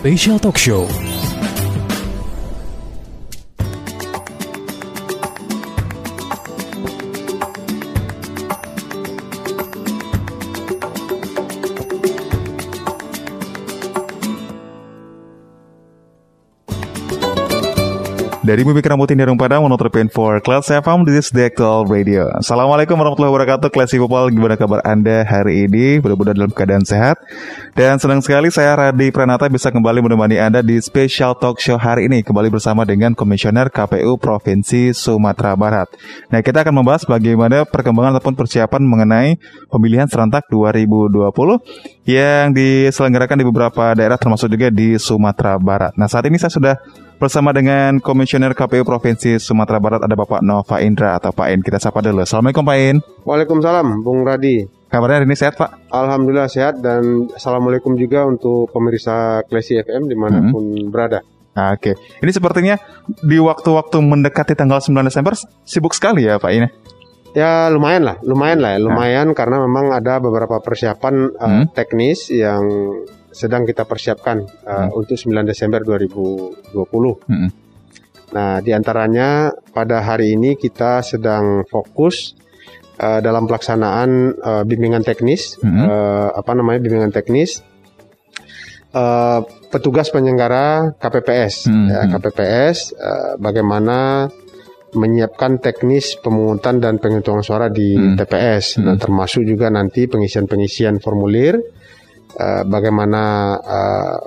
Special 0.00 0.38
Talk 0.38 0.56
Show. 0.56 1.19
Dari 18.50 18.66
Bumi 18.66 18.82
Keramutin 18.82 19.14
Darung 19.14 19.38
Padang 19.38 19.62
Monotripin 19.62 20.10
for 20.10 20.42
Class 20.42 20.74
FM 20.74 21.06
This 21.06 21.30
is 21.30 21.38
actual 21.38 21.86
radio. 21.86 22.26
Assalamualaikum 22.34 22.98
warahmatullahi 22.98 23.30
wabarakatuh 23.30 23.70
Classy 23.70 23.94
People. 23.94 24.26
Gimana 24.26 24.58
kabar 24.58 24.82
Anda 24.82 25.22
hari 25.22 25.70
ini? 25.70 26.02
Mudah-mudahan 26.02 26.34
dalam 26.34 26.50
keadaan 26.50 26.82
sehat. 26.82 27.22
Dan 27.78 28.02
senang 28.02 28.18
sekali 28.18 28.50
saya 28.50 28.74
Radi 28.74 29.14
Pranata 29.14 29.46
Bisa 29.46 29.70
kembali 29.70 30.02
menemani 30.02 30.42
Anda 30.42 30.66
di 30.66 30.82
special 30.82 31.38
talk 31.38 31.62
show 31.62 31.78
hari 31.78 32.10
ini. 32.10 32.26
Kembali 32.26 32.50
bersama 32.50 32.82
dengan 32.82 33.14
Komisioner 33.14 33.70
KPU 33.70 34.18
Provinsi 34.18 34.90
Sumatera 34.98 35.54
Barat. 35.54 35.86
Nah 36.34 36.42
kita 36.42 36.66
akan 36.66 36.74
membahas 36.74 37.06
bagaimana 37.06 37.62
perkembangan 37.62 38.18
ataupun 38.18 38.34
persiapan 38.34 38.82
mengenai 38.82 39.38
Pemilihan 39.70 40.10
serentak 40.10 40.50
2020 40.50 41.22
Yang 42.02 42.46
diselenggarakan 42.58 43.36
di 43.38 43.46
beberapa 43.46 43.94
daerah 43.94 44.18
termasuk 44.18 44.50
juga 44.50 44.74
di 44.74 44.98
Sumatera 44.98 45.54
Barat. 45.54 45.94
Nah 45.94 46.10
saat 46.10 46.26
ini 46.26 46.34
saya 46.34 46.50
sudah 46.50 46.74
bersama 47.20 47.52
dengan 47.52 48.00
Komisioner 48.00 48.56
KPU 48.56 48.80
Provinsi 48.80 49.36
Sumatera 49.36 49.76
Barat 49.76 50.00
ada 50.00 50.16
Bapak 50.16 50.40
Nova 50.40 50.80
Indra 50.80 51.20
atau 51.20 51.36
Pak 51.36 51.52
In. 51.52 51.60
Kita 51.60 51.76
sapa 51.76 52.00
dulu. 52.00 52.24
Assalamualaikum 52.24 52.64
Pak 52.64 52.76
In. 52.80 52.96
Waalaikumsalam, 53.28 54.00
Bung 54.00 54.24
Radi. 54.24 54.64
Kabarnya 54.88 55.20
hari 55.20 55.28
ini 55.28 55.36
sehat 55.36 55.60
Pak? 55.60 55.92
Alhamdulillah 55.92 56.48
sehat 56.48 56.80
dan 56.80 57.28
assalamualaikum 57.36 57.92
juga 58.00 58.24
untuk 58.24 58.72
pemirsa 58.72 59.44
Klesi 59.46 59.76
FM 59.76 60.08
di 60.08 60.16
mana 60.16 60.48
pun 60.48 60.64
hmm. 60.64 60.88
berada. 60.88 61.20
Nah, 61.52 61.76
Oke, 61.76 61.92
okay. 61.92 62.24
ini 62.24 62.32
sepertinya 62.32 62.80
di 63.20 63.36
waktu-waktu 63.36 64.00
mendekati 64.00 64.56
tanggal 64.56 64.80
9 64.80 65.04
Desember 65.04 65.36
sibuk 65.68 65.92
sekali 65.92 66.24
ya 66.24 66.40
Pak 66.40 66.50
In. 66.56 66.72
Ya 67.36 67.68
lumayan 67.70 68.02
lah, 68.02 68.16
lumayan 68.24 68.58
lah, 68.64 68.70
ya. 68.74 68.78
lumayan 68.80 69.26
nah. 69.30 69.36
karena 69.36 69.56
memang 69.62 69.92
ada 69.92 70.18
beberapa 70.18 70.58
persiapan 70.58 71.14
uh, 71.36 71.46
hmm. 71.46 71.64
teknis 71.76 72.32
yang 72.32 72.64
sedang 73.30 73.62
kita 73.66 73.86
persiapkan 73.86 74.42
uh, 74.66 74.90
hmm. 74.90 74.98
untuk 74.98 75.16
9 75.16 75.46
Desember 75.46 75.80
2020. 75.86 76.74
Hmm. 77.30 77.50
Nah, 78.30 78.62
di 78.62 78.70
antaranya 78.70 79.50
pada 79.74 80.02
hari 80.06 80.38
ini 80.38 80.54
kita 80.54 81.02
sedang 81.02 81.66
fokus 81.66 82.38
uh, 83.02 83.18
dalam 83.18 83.46
pelaksanaan 83.50 84.10
uh, 84.38 84.62
bimbingan 84.62 85.02
teknis, 85.02 85.58
hmm. 85.58 85.82
uh, 85.82 86.28
apa 86.38 86.52
namanya 86.54 86.78
bimbingan 86.78 87.10
teknis, 87.10 87.62
uh, 88.94 89.42
petugas 89.70 90.14
penyelenggara 90.14 90.94
KPPS, 90.98 91.66
hmm. 91.66 91.86
ya, 91.90 92.00
KPPS, 92.06 92.78
uh, 92.94 93.32
bagaimana 93.38 94.30
menyiapkan 94.90 95.62
teknis 95.62 96.18
pemungutan 96.18 96.82
dan 96.82 96.98
penghitungan 96.98 97.42
suara 97.46 97.70
di 97.70 97.94
hmm. 97.94 98.14
TPS, 98.18 98.78
hmm. 98.78 98.82
Nah, 98.86 98.96
termasuk 98.98 99.46
juga 99.46 99.70
nanti 99.70 100.06
pengisian-pengisian 100.10 100.98
formulir 100.98 101.58
uh, 102.36 102.62
bagaimana 102.68 103.22
uh, 103.58 104.18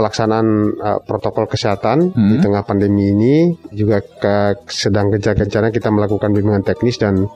pelaksanaan 0.00 0.46
uh, 0.80 0.98
protokol 1.04 1.44
kesehatan 1.50 2.14
hmm. 2.14 2.28
di 2.32 2.36
tengah 2.40 2.62
pandemi 2.64 3.12
ini 3.12 3.34
juga 3.74 4.00
ke, 4.00 4.64
sedang 4.70 5.12
gencar-gencarnya 5.12 5.74
kita 5.74 5.92
melakukan 5.92 6.32
bimbingan 6.32 6.64
teknis 6.64 6.96
dan 6.96 7.28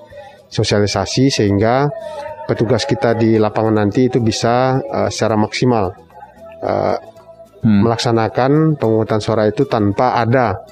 sosialisasi 0.48 1.28
sehingga 1.28 1.90
petugas 2.48 2.88
kita 2.88 3.16
di 3.18 3.36
lapangan 3.36 3.84
nanti 3.84 4.08
itu 4.08 4.22
bisa 4.24 4.80
uh, 4.80 5.10
secara 5.12 5.36
maksimal 5.36 5.92
uh, 6.62 6.96
hmm. 7.60 7.80
melaksanakan 7.84 8.80
pemungutan 8.80 9.20
suara 9.20 9.44
itu 9.44 9.68
tanpa 9.68 10.16
ada 10.16 10.64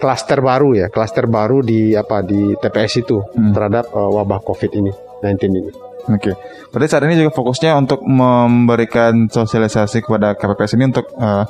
klaster 0.00 0.40
baru 0.40 0.76
ya 0.76 0.86
klaster 0.88 1.28
baru 1.28 1.60
di 1.60 1.92
apa 1.92 2.24
di 2.24 2.56
TPS 2.56 3.04
itu 3.04 3.16
hmm. 3.16 3.52
terhadap 3.52 3.84
uh, 3.92 4.10
wabah 4.12 4.40
COVID 4.44 4.70
ini 4.76 4.92
19 5.20 5.56
ini. 5.60 5.89
Oke. 6.08 6.32
Okay. 6.32 6.34
Berarti 6.70 6.88
saat 6.88 7.04
ini 7.04 7.18
juga 7.18 7.34
fokusnya 7.34 7.74
untuk 7.74 8.06
memberikan 8.06 9.26
sosialisasi 9.26 10.06
kepada 10.06 10.38
KPPS 10.38 10.78
ini 10.78 10.84
untuk 10.94 11.10
uh, 11.18 11.44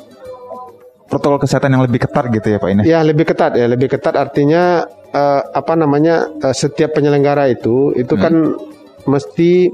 protokol 1.10 1.42
kesehatan 1.44 1.76
yang 1.76 1.84
lebih 1.84 2.00
ketat 2.06 2.30
gitu 2.32 2.46
ya 2.54 2.58
Pak 2.62 2.70
ini? 2.72 2.82
Ya 2.88 3.00
lebih 3.04 3.28
ketat 3.28 3.52
ya 3.58 3.66
lebih 3.68 3.90
ketat 3.92 4.16
artinya 4.16 4.86
uh, 5.12 5.42
apa 5.52 5.74
namanya 5.76 6.30
uh, 6.40 6.54
setiap 6.54 6.96
penyelenggara 6.96 7.50
itu 7.52 7.92
itu 7.98 8.14
hmm. 8.16 8.22
kan 8.22 8.34
mesti 9.04 9.68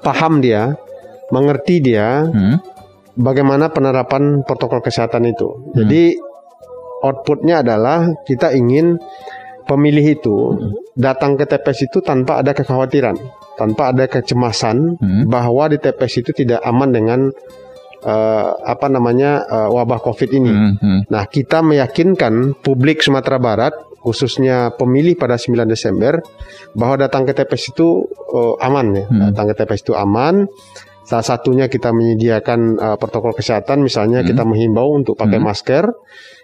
paham 0.00 0.40
dia, 0.40 0.72
mengerti 1.28 1.84
dia 1.84 2.24
hmm. 2.24 2.56
bagaimana 3.20 3.68
penerapan 3.68 4.40
protokol 4.46 4.80
kesehatan 4.80 5.28
itu. 5.28 5.50
Hmm. 5.50 5.84
Jadi 5.84 6.16
outputnya 7.04 7.60
adalah 7.60 8.08
kita 8.24 8.56
ingin 8.56 8.96
pemilih 9.68 10.06
itu 10.16 10.36
hmm. 10.56 10.96
datang 10.96 11.36
ke 11.36 11.44
TPS 11.44 11.92
itu 11.92 12.00
tanpa 12.00 12.40
ada 12.40 12.56
kekhawatiran 12.56 13.43
tanpa 13.54 13.94
ada 13.94 14.04
kecemasan 14.10 14.98
hmm. 14.98 15.22
bahwa 15.30 15.70
di 15.70 15.78
TPS 15.78 16.14
itu 16.26 16.30
tidak 16.44 16.60
aman 16.62 16.90
dengan 16.90 17.20
uh, 18.04 18.50
apa 18.62 18.86
namanya 18.92 19.42
uh, 19.48 19.68
wabah 19.72 20.00
COVID 20.04 20.30
ini. 20.30 20.52
Hmm. 20.52 20.74
Hmm. 20.78 21.00
Nah, 21.08 21.24
kita 21.26 21.64
meyakinkan 21.64 22.60
publik 22.60 23.00
Sumatera 23.00 23.40
Barat 23.40 23.74
khususnya 24.04 24.76
pemilih 24.76 25.16
pada 25.16 25.40
9 25.40 25.64
Desember 25.64 26.20
bahwa 26.76 27.00
datang 27.00 27.24
ke 27.24 27.32
TPS 27.32 27.72
itu 27.72 28.04
uh, 28.30 28.60
aman 28.60 28.86
ya. 28.92 29.04
Hmm. 29.08 29.20
Datang 29.32 29.46
ke 29.50 29.54
TPS 29.64 29.82
itu 29.90 29.94
aman. 29.96 30.44
Salah 31.04 31.24
satunya 31.24 31.68
kita 31.68 31.92
menyediakan 31.92 32.60
uh, 32.80 32.96
protokol 32.96 33.36
kesehatan 33.36 33.84
misalnya 33.84 34.24
hmm. 34.24 34.28
kita 34.28 34.42
menghimbau 34.44 34.88
untuk 34.92 35.16
pakai 35.16 35.40
hmm. 35.40 35.46
masker, 35.48 35.84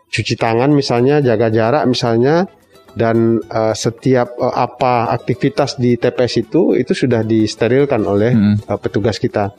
cuci 0.09 0.35
tangan 0.37 0.69
misalnya, 0.73 1.25
jaga 1.25 1.49
jarak 1.49 1.85
misalnya 1.89 2.49
dan 2.95 3.39
uh, 3.39 3.75
setiap 3.75 4.35
uh, 4.39 4.55
apa 4.55 5.15
aktivitas 5.15 5.79
di 5.79 5.95
TPS 5.95 6.47
itu 6.47 6.75
itu 6.75 6.93
sudah 6.95 7.23
disterilkan 7.23 8.03
oleh 8.03 8.33
hmm. 8.35 8.55
uh, 8.67 8.79
petugas 8.79 9.23
kita. 9.23 9.55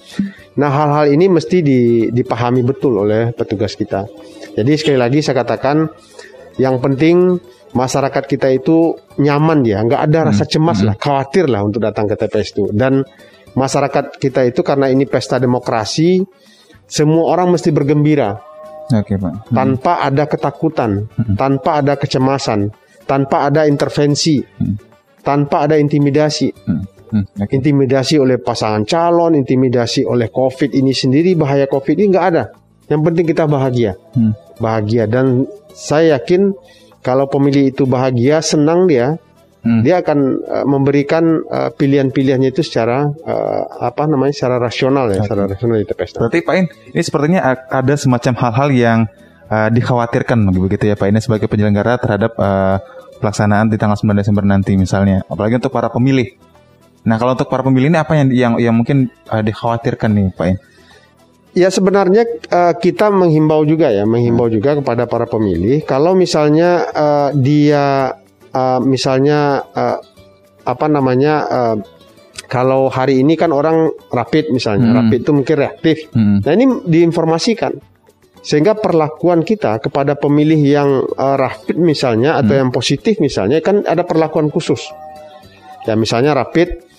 Nah 0.60 0.70
hal-hal 0.72 1.12
ini 1.12 1.32
mesti 1.32 1.64
di, 1.64 2.12
dipahami 2.12 2.62
betul 2.64 3.00
oleh 3.00 3.32
petugas 3.32 3.80
kita. 3.80 4.08
Jadi 4.52 4.72
sekali 4.76 4.98
lagi 5.00 5.24
saya 5.24 5.44
katakan 5.44 5.88
yang 6.60 6.84
penting 6.84 7.40
masyarakat 7.72 8.24
kita 8.28 8.52
itu 8.52 9.00
nyaman 9.16 9.64
ya, 9.64 9.80
nggak 9.84 10.02
ada 10.12 10.20
hmm. 10.24 10.28
rasa 10.34 10.44
cemas 10.44 10.84
hmm. 10.84 10.88
lah, 10.92 10.96
khawatir 11.00 11.46
lah 11.48 11.64
untuk 11.64 11.80
datang 11.80 12.08
ke 12.12 12.20
TPS 12.20 12.48
itu. 12.52 12.66
Dan 12.76 13.04
masyarakat 13.56 14.20
kita 14.20 14.44
itu 14.48 14.60
karena 14.60 14.92
ini 14.92 15.08
pesta 15.08 15.40
demokrasi, 15.40 16.20
semua 16.84 17.32
orang 17.32 17.56
mesti 17.56 17.72
bergembira. 17.72 18.36
Oke, 18.92 19.16
Pak. 19.16 19.34
Hmm. 19.48 19.56
Tanpa 19.56 20.04
ada 20.04 20.28
ketakutan, 20.28 21.08
hmm. 21.08 21.40
tanpa 21.40 21.80
ada 21.80 21.96
kecemasan 21.96 22.76
tanpa 23.12 23.52
ada 23.52 23.68
intervensi, 23.68 24.40
hmm. 24.40 24.76
tanpa 25.20 25.68
ada 25.68 25.76
intimidasi. 25.76 26.48
Hmm. 26.64 26.88
Hmm. 27.12 27.28
Okay. 27.36 27.60
Intimidasi 27.60 28.24
oleh 28.24 28.40
pasangan 28.40 28.88
calon, 28.88 29.36
intimidasi 29.36 30.08
oleh 30.08 30.32
COVID 30.32 30.72
ini 30.72 30.96
sendiri, 30.96 31.36
bahaya 31.36 31.68
COVID 31.68 32.00
ini 32.00 32.08
nggak 32.08 32.28
ada. 32.32 32.56
Yang 32.88 33.02
penting 33.12 33.26
kita 33.28 33.44
bahagia, 33.52 34.00
hmm. 34.16 34.64
bahagia. 34.64 35.12
Dan 35.12 35.44
saya 35.76 36.16
yakin 36.16 36.56
kalau 37.04 37.28
pemilih 37.28 37.76
itu 37.76 37.84
bahagia, 37.84 38.40
senang 38.40 38.88
dia, 38.88 39.20
hmm. 39.68 39.84
dia 39.84 40.00
akan 40.00 40.20
uh, 40.48 40.64
memberikan 40.64 41.44
uh, 41.52 41.68
pilihan-pilihannya 41.76 42.56
itu 42.56 42.64
secara 42.64 43.12
uh, 43.12 43.64
apa 43.92 44.08
namanya, 44.08 44.32
secara 44.32 44.56
rasional 44.56 45.12
ya, 45.12 45.20
okay. 45.20 45.28
secara 45.28 45.52
rasional 45.52 45.84
di 45.84 45.88
TPS. 45.92 46.16
Berarti 46.16 46.40
Pak 46.48 46.56
In, 46.56 46.66
ini 46.96 47.04
sepertinya 47.04 47.42
ada 47.68 47.96
semacam 48.00 48.34
hal-hal 48.40 48.70
yang 48.72 49.00
uh, 49.52 49.70
dikhawatirkan 49.70 50.48
begitu 50.56 50.88
ya 50.88 50.96
Pak 50.96 51.12
ini 51.12 51.20
sebagai 51.20 51.52
penyelenggara 51.52 52.00
terhadap 52.00 52.32
uh, 52.40 52.80
pelaksanaan 53.22 53.70
di 53.70 53.78
tanggal 53.78 54.00
9 54.00 54.18
Desember 54.18 54.42
nanti 54.48 54.74
misalnya, 54.74 55.22
apalagi 55.30 55.62
untuk 55.62 55.70
para 55.70 55.92
pemilih. 55.94 56.34
Nah, 57.06 57.22
kalau 57.22 57.38
untuk 57.38 57.52
para 57.52 57.62
pemilih 57.62 57.94
ini 57.94 58.00
apa 58.02 58.18
yang 58.18 58.28
yang, 58.34 58.54
yang 58.58 58.76
mungkin 58.76 59.14
uh, 59.30 59.44
dikhawatirkan 59.46 60.10
nih, 60.10 60.28
Pak 60.34 60.48
In? 60.50 60.58
Ya 61.52 61.68
sebenarnya 61.68 62.24
uh, 62.48 62.74
kita 62.80 63.12
menghimbau 63.12 63.68
juga 63.68 63.92
ya, 63.92 64.08
menghimbau 64.08 64.48
hmm. 64.48 64.56
juga 64.56 64.72
kepada 64.80 65.04
para 65.04 65.28
pemilih 65.28 65.84
kalau 65.84 66.16
misalnya 66.16 66.88
uh, 66.96 67.30
dia 67.36 68.16
uh, 68.56 68.80
misalnya 68.80 69.60
uh, 69.76 70.00
apa 70.64 70.86
namanya 70.88 71.34
uh, 71.52 71.78
kalau 72.48 72.88
hari 72.88 73.20
ini 73.20 73.36
kan 73.36 73.52
orang 73.52 73.92
rapid 74.16 74.48
misalnya, 74.56 74.96
hmm. 74.96 74.98
rapid 75.04 75.20
itu 75.28 75.32
mungkin 75.36 75.56
reaktif. 75.60 75.98
Hmm. 76.16 76.40
Nah 76.40 76.52
ini 76.56 76.66
diinformasikan 76.88 77.91
sehingga 78.42 78.74
perlakuan 78.74 79.46
kita 79.46 79.78
kepada 79.78 80.18
pemilih 80.18 80.62
yang 80.62 80.90
uh, 81.06 81.38
rapid 81.38 81.78
misalnya 81.78 82.42
atau 82.42 82.54
hmm. 82.58 82.62
yang 82.66 82.72
positif 82.74 83.22
misalnya 83.22 83.62
kan 83.62 83.86
ada 83.86 84.02
perlakuan 84.02 84.50
khusus. 84.50 84.82
Ya 85.86 85.94
misalnya 85.98 86.34
rapid 86.34 86.90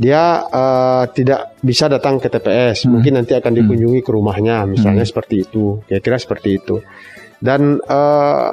dia 0.00 0.44
uh, 0.48 1.04
tidak 1.12 1.60
bisa 1.60 1.88
datang 1.88 2.16
ke 2.20 2.32
TPS, 2.32 2.84
hmm. 2.84 2.88
mungkin 2.88 3.12
nanti 3.20 3.36
akan 3.36 3.52
dikunjungi 3.52 4.00
ke 4.00 4.10
rumahnya 4.12 4.64
misalnya 4.68 5.04
hmm. 5.04 5.12
seperti 5.12 5.34
itu. 5.44 5.84
Kira-kira 5.84 6.16
seperti 6.20 6.48
itu. 6.56 6.80
Dan 7.40 7.80
uh, 7.80 8.52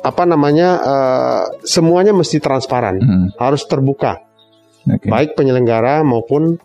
apa 0.00 0.22
namanya 0.24 0.68
uh, 0.80 1.44
semuanya 1.64 2.16
mesti 2.16 2.40
transparan, 2.40 2.96
hmm. 3.00 3.28
harus 3.36 3.64
terbuka. 3.68 4.20
Okay. 4.86 5.08
Baik 5.12 5.30
penyelenggara 5.36 6.00
maupun 6.06 6.56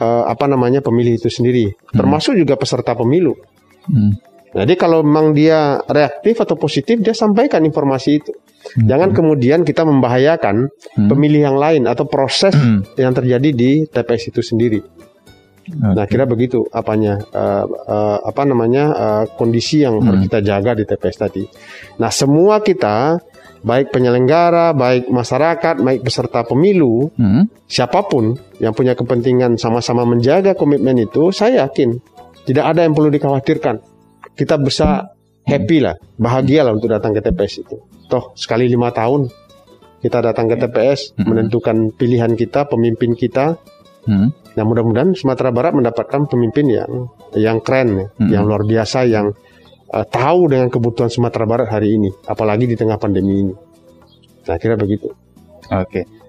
uh, 0.00 0.24
apa 0.24 0.44
namanya 0.48 0.80
pemilih 0.80 1.20
itu 1.20 1.28
sendiri, 1.28 1.68
hmm. 1.68 1.96
termasuk 1.96 2.36
juga 2.36 2.56
peserta 2.56 2.96
pemilu 2.96 3.36
Hmm. 3.84 4.16
Jadi 4.54 4.74
kalau 4.78 5.02
memang 5.02 5.34
dia 5.34 5.82
reaktif 5.90 6.38
atau 6.38 6.54
positif, 6.54 7.02
dia 7.02 7.10
sampaikan 7.10 7.66
informasi 7.66 8.10
itu. 8.22 8.32
Hmm. 8.32 8.86
Jangan 8.86 9.10
kemudian 9.10 9.60
kita 9.66 9.82
membahayakan 9.82 10.70
hmm. 10.70 11.08
pemilih 11.10 11.42
yang 11.52 11.58
lain 11.58 11.90
atau 11.90 12.06
proses 12.06 12.54
hmm. 12.54 12.96
yang 12.96 13.12
terjadi 13.12 13.50
di 13.50 13.84
TPS 13.90 14.30
itu 14.30 14.40
sendiri. 14.40 14.80
Okay. 15.64 15.96
Nah, 15.96 16.04
kira 16.04 16.28
begitu 16.28 16.60
apanya 16.70 17.24
uh, 17.32 17.64
uh, 17.64 18.18
apa 18.20 18.44
namanya 18.44 18.84
uh, 18.92 19.24
kondisi 19.34 19.80
yang 19.82 19.98
hmm. 19.98 20.06
harus 20.06 20.20
kita 20.28 20.38
jaga 20.44 20.70
di 20.76 20.84
TPS 20.86 21.16
tadi. 21.18 21.42
Nah, 21.98 22.12
semua 22.12 22.60
kita 22.60 23.18
baik 23.64 23.90
penyelenggara, 23.90 24.76
baik 24.76 25.08
masyarakat, 25.08 25.80
baik 25.80 26.04
peserta 26.04 26.44
pemilu, 26.44 27.08
hmm. 27.16 27.64
siapa 27.64 28.04
pun 28.04 28.36
yang 28.60 28.76
punya 28.76 28.92
kepentingan 28.92 29.56
sama-sama 29.56 30.04
menjaga 30.04 30.52
komitmen 30.52 31.00
itu, 31.00 31.32
saya 31.32 31.64
yakin 31.64 31.96
tidak 32.44 32.76
ada 32.76 32.84
yang 32.84 32.92
perlu 32.92 33.08
dikhawatirkan. 33.08 33.93
Kita 34.34 34.58
bisa 34.58 35.14
happy 35.46 35.78
lah, 35.78 35.94
bahagia 36.18 36.66
lah 36.66 36.74
untuk 36.74 36.90
datang 36.90 37.14
ke 37.14 37.22
TPS 37.22 37.62
itu. 37.62 37.76
Toh 38.10 38.34
sekali 38.34 38.66
lima 38.66 38.90
tahun 38.90 39.30
kita 40.04 40.20
datang 40.20 40.52
ke 40.52 40.60
TPS, 40.60 41.16
hmm. 41.16 41.24
menentukan 41.24 41.76
pilihan 41.96 42.36
kita, 42.36 42.68
pemimpin 42.68 43.16
kita. 43.16 43.56
Hmm. 44.04 44.36
Nah 44.52 44.64
mudah-mudahan 44.68 45.16
Sumatera 45.16 45.48
Barat 45.48 45.72
mendapatkan 45.72 46.28
pemimpin 46.28 46.68
yang 46.68 47.08
yang 47.32 47.64
keren, 47.64 48.12
hmm. 48.12 48.28
yang 48.28 48.44
luar 48.44 48.68
biasa, 48.68 49.08
yang 49.08 49.32
uh, 49.88 50.04
tahu 50.04 50.52
dengan 50.52 50.68
kebutuhan 50.68 51.08
Sumatera 51.08 51.48
Barat 51.48 51.72
hari 51.72 51.96
ini, 51.96 52.12
apalagi 52.28 52.68
di 52.68 52.76
tengah 52.76 53.00
pandemi 53.00 53.48
ini. 53.48 53.54
Nah, 54.44 54.60
kira 54.60 54.76
begitu. 54.76 55.08
Oke. 55.72 56.04
Nah, 56.04 56.23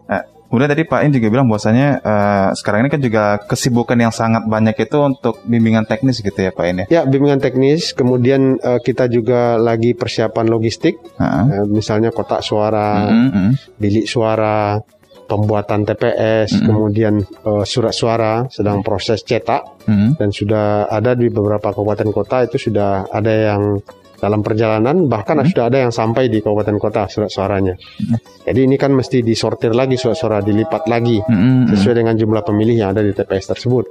kemudian 0.55 0.71
tadi 0.71 0.87
Pak 0.87 1.03
In 1.03 1.11
juga 1.11 1.27
bilang 1.27 1.51
bahwasanya 1.51 1.99
uh, 1.99 2.49
sekarang 2.55 2.87
ini 2.87 2.89
kan 2.95 3.03
juga 3.03 3.43
kesibukan 3.43 3.99
yang 3.99 4.15
sangat 4.15 4.47
banyak 4.47 4.87
itu 4.87 4.95
untuk 5.03 5.43
bimbingan 5.43 5.83
teknis 5.83 6.23
gitu 6.23 6.39
ya 6.39 6.55
Pak 6.55 6.65
In 6.71 6.75
ya? 6.79 6.85
Ya, 6.87 7.01
bimbingan 7.03 7.43
teknis. 7.43 7.91
Kemudian 7.91 8.55
uh, 8.63 8.79
kita 8.79 9.11
juga 9.11 9.59
lagi 9.59 9.91
persiapan 9.91 10.47
logistik, 10.47 10.95
uh 11.19 11.19
-huh. 11.19 11.43
uh, 11.59 11.65
misalnya 11.67 12.15
kotak 12.15 12.39
suara, 12.39 13.03
uh 13.03 13.27
-huh. 13.27 13.51
bilik 13.75 14.07
suara, 14.07 14.79
pembuatan 15.27 15.83
TPS, 15.83 16.55
mm 16.55 16.55
-hmm. 16.55 16.67
kemudian 16.71 17.13
uh, 17.43 17.67
surat 17.67 17.91
suara 17.91 18.47
sedang 18.47 18.79
proses 18.79 19.27
cetak 19.27 19.83
mm 19.83 19.91
-hmm. 19.91 20.09
dan 20.15 20.29
sudah 20.31 20.87
ada 20.87 21.17
di 21.17 21.27
beberapa 21.27 21.75
kabupaten 21.75 22.09
kota 22.15 22.47
itu 22.47 22.71
sudah 22.71 23.11
ada 23.11 23.33
yang 23.33 23.83
dalam 24.19 24.39
perjalanan 24.41 25.05
bahkan 25.05 25.37
mm 25.37 25.41
-hmm. 25.43 25.51
sudah 25.51 25.65
ada 25.67 25.77
yang 25.87 25.93
sampai 25.93 26.31
di 26.31 26.39
kabupaten 26.39 26.75
kota 26.79 27.07
surat 27.11 27.29
suaranya. 27.31 27.75
Mm 27.75 27.81
-hmm. 27.81 28.17
Jadi 28.45 28.59
ini 28.65 28.75
kan 28.79 28.91
mesti 28.95 29.21
disortir 29.21 29.75
lagi 29.75 29.99
surat 29.99 30.17
suara 30.17 30.37
dilipat 30.39 30.87
lagi 30.87 31.19
mm 31.19 31.25
-hmm. 31.25 31.61
sesuai 31.75 31.95
dengan 32.03 32.15
jumlah 32.15 32.43
pemilih 32.43 32.75
yang 32.85 32.89
ada 32.95 33.01
di 33.03 33.11
TPS 33.11 33.55
tersebut. 33.55 33.85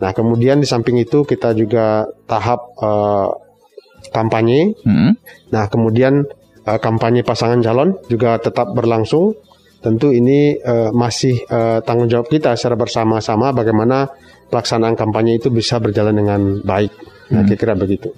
Nah 0.00 0.10
kemudian 0.16 0.62
di 0.62 0.66
samping 0.66 0.96
itu 0.96 1.26
kita 1.28 1.52
juga 1.52 2.08
tahap 2.24 2.72
uh, 2.80 3.28
kampanye. 4.14 4.74
Mm 4.86 4.94
-hmm. 4.94 5.10
Nah 5.52 5.64
kemudian 5.68 6.24
uh, 6.66 6.78
kampanye 6.80 7.26
pasangan 7.26 7.60
calon 7.60 7.98
juga 8.08 8.38
tetap 8.40 8.72
berlangsung 8.72 9.34
tentu 9.80 10.12
ini 10.12 10.60
uh, 10.60 10.92
masih 10.92 11.40
uh, 11.48 11.80
tanggung 11.80 12.08
jawab 12.08 12.28
kita 12.28 12.52
secara 12.52 12.76
bersama-sama 12.76 13.48
bagaimana 13.56 14.12
pelaksanaan 14.52 14.92
kampanye 14.92 15.40
itu 15.40 15.48
bisa 15.48 15.80
berjalan 15.80 16.12
dengan 16.12 16.40
baik. 16.60 16.92
Nah, 17.32 17.40
hmm. 17.40 17.48
kira-kira 17.48 17.74
begitu. 17.78 18.10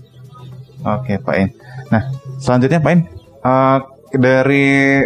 Oke, 0.82 1.18
Pak 1.22 1.34
In. 1.38 1.48
Nah, 1.88 2.02
selanjutnya 2.42 2.82
Pak 2.82 2.92
In, 2.92 3.00
uh, 3.46 3.78
dari 4.12 5.00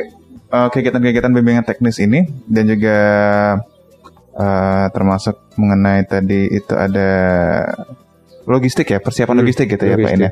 uh, 0.51 0.69
kegiatan-kegiatan 0.73 1.33
bimbingan 1.33 1.65
teknis 1.69 2.01
ini 2.01 2.25
dan 2.49 2.65
juga 2.67 2.99
uh, 4.35 4.87
termasuk 4.91 5.37
mengenai 5.61 6.05
tadi 6.09 6.49
itu 6.49 6.73
ada 6.73 7.11
logistik 8.49 8.89
ya, 8.89 8.99
persiapan 9.03 9.37
hmm, 9.37 9.43
logistik 9.45 9.67
gitu 9.69 9.85
logistik. 9.85 10.01
ya 10.01 10.07
Pak 10.07 10.17
In 10.17 10.21
ya. 10.25 10.31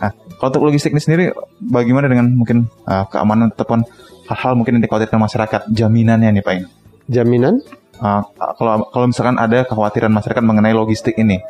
Nah, 0.00 0.10
kalau 0.40 0.48
untuk 0.48 0.64
logistik 0.72 0.96
ini 0.96 1.02
sendiri 1.04 1.24
bagaimana 1.60 2.08
dengan 2.08 2.32
mungkin 2.32 2.64
uh, 2.88 3.04
keamanan 3.12 3.52
ataupun 3.52 3.84
hal-hal 4.32 4.56
mungkin 4.56 4.80
yang 4.80 4.84
dikhawatirkan 4.88 5.20
masyarakat 5.20 5.60
jaminannya 5.68 6.40
nih 6.40 6.42
Pak 6.42 6.52
ini? 6.56 6.66
Jaminan? 7.12 7.60
Uh, 8.00 8.24
kalau 8.56 8.88
kalau 8.88 9.06
misalkan 9.12 9.36
ada 9.36 9.68
kekhawatiran 9.68 10.08
masyarakat 10.08 10.40
mengenai 10.40 10.72
logistik 10.72 11.20
ini. 11.20 11.44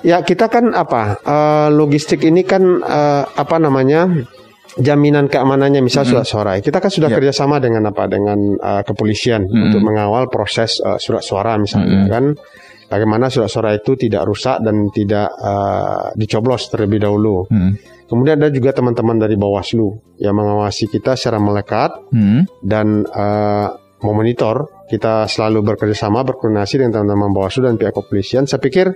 Ya 0.00 0.24
kita 0.24 0.48
kan 0.48 0.72
apa 0.72 1.20
uh, 1.20 1.68
logistik 1.68 2.24
ini 2.24 2.40
kan 2.40 2.62
uh, 2.80 3.24
apa 3.36 3.56
namanya 3.60 4.08
jaminan 4.80 5.28
keamanannya 5.28 5.84
misal 5.84 6.06
mm 6.06 6.14
-hmm. 6.14 6.22
surat 6.22 6.26
suara 6.26 6.52
kita 6.62 6.78
kan 6.78 6.88
sudah 6.88 7.10
yeah. 7.10 7.18
kerjasama 7.18 7.58
dengan 7.58 7.90
apa 7.90 8.06
dengan 8.06 8.38
uh, 8.54 8.82
kepolisian 8.86 9.44
mm 9.44 9.50
-hmm. 9.50 9.64
untuk 9.66 9.80
mengawal 9.82 10.30
proses 10.30 10.78
uh, 10.80 10.94
surat 10.96 11.26
suara 11.26 11.58
misalnya 11.58 11.90
mm 11.90 12.04
-hmm. 12.06 12.12
kan 12.14 12.24
bagaimana 12.86 13.28
surat 13.28 13.50
suara 13.50 13.74
itu 13.74 13.98
tidak 13.98 14.22
rusak 14.24 14.62
dan 14.62 14.88
tidak 14.94 15.28
uh, 15.36 16.14
dicoblos 16.14 16.70
terlebih 16.70 17.02
dahulu. 17.02 17.44
Mm 17.50 17.58
-hmm. 17.58 17.72
Kemudian 18.10 18.42
ada 18.42 18.50
juga 18.50 18.74
teman-teman 18.74 19.22
dari 19.22 19.38
Bawaslu 19.38 20.18
yang 20.18 20.34
mengawasi 20.34 20.90
kita 20.90 21.14
secara 21.14 21.38
melekat 21.38 21.94
hmm. 22.10 22.42
dan 22.58 23.06
uh, 23.06 23.70
memonitor. 24.02 24.66
Kita 24.90 25.30
selalu 25.30 25.62
bekerja 25.62 25.94
sama, 25.94 26.26
berkoordinasi 26.26 26.82
dengan 26.82 26.98
teman-teman 26.98 27.30
Bawaslu 27.30 27.70
dan 27.70 27.78
pihak 27.78 27.94
kepolisian. 27.94 28.50
Saya 28.50 28.58
pikir 28.58 28.90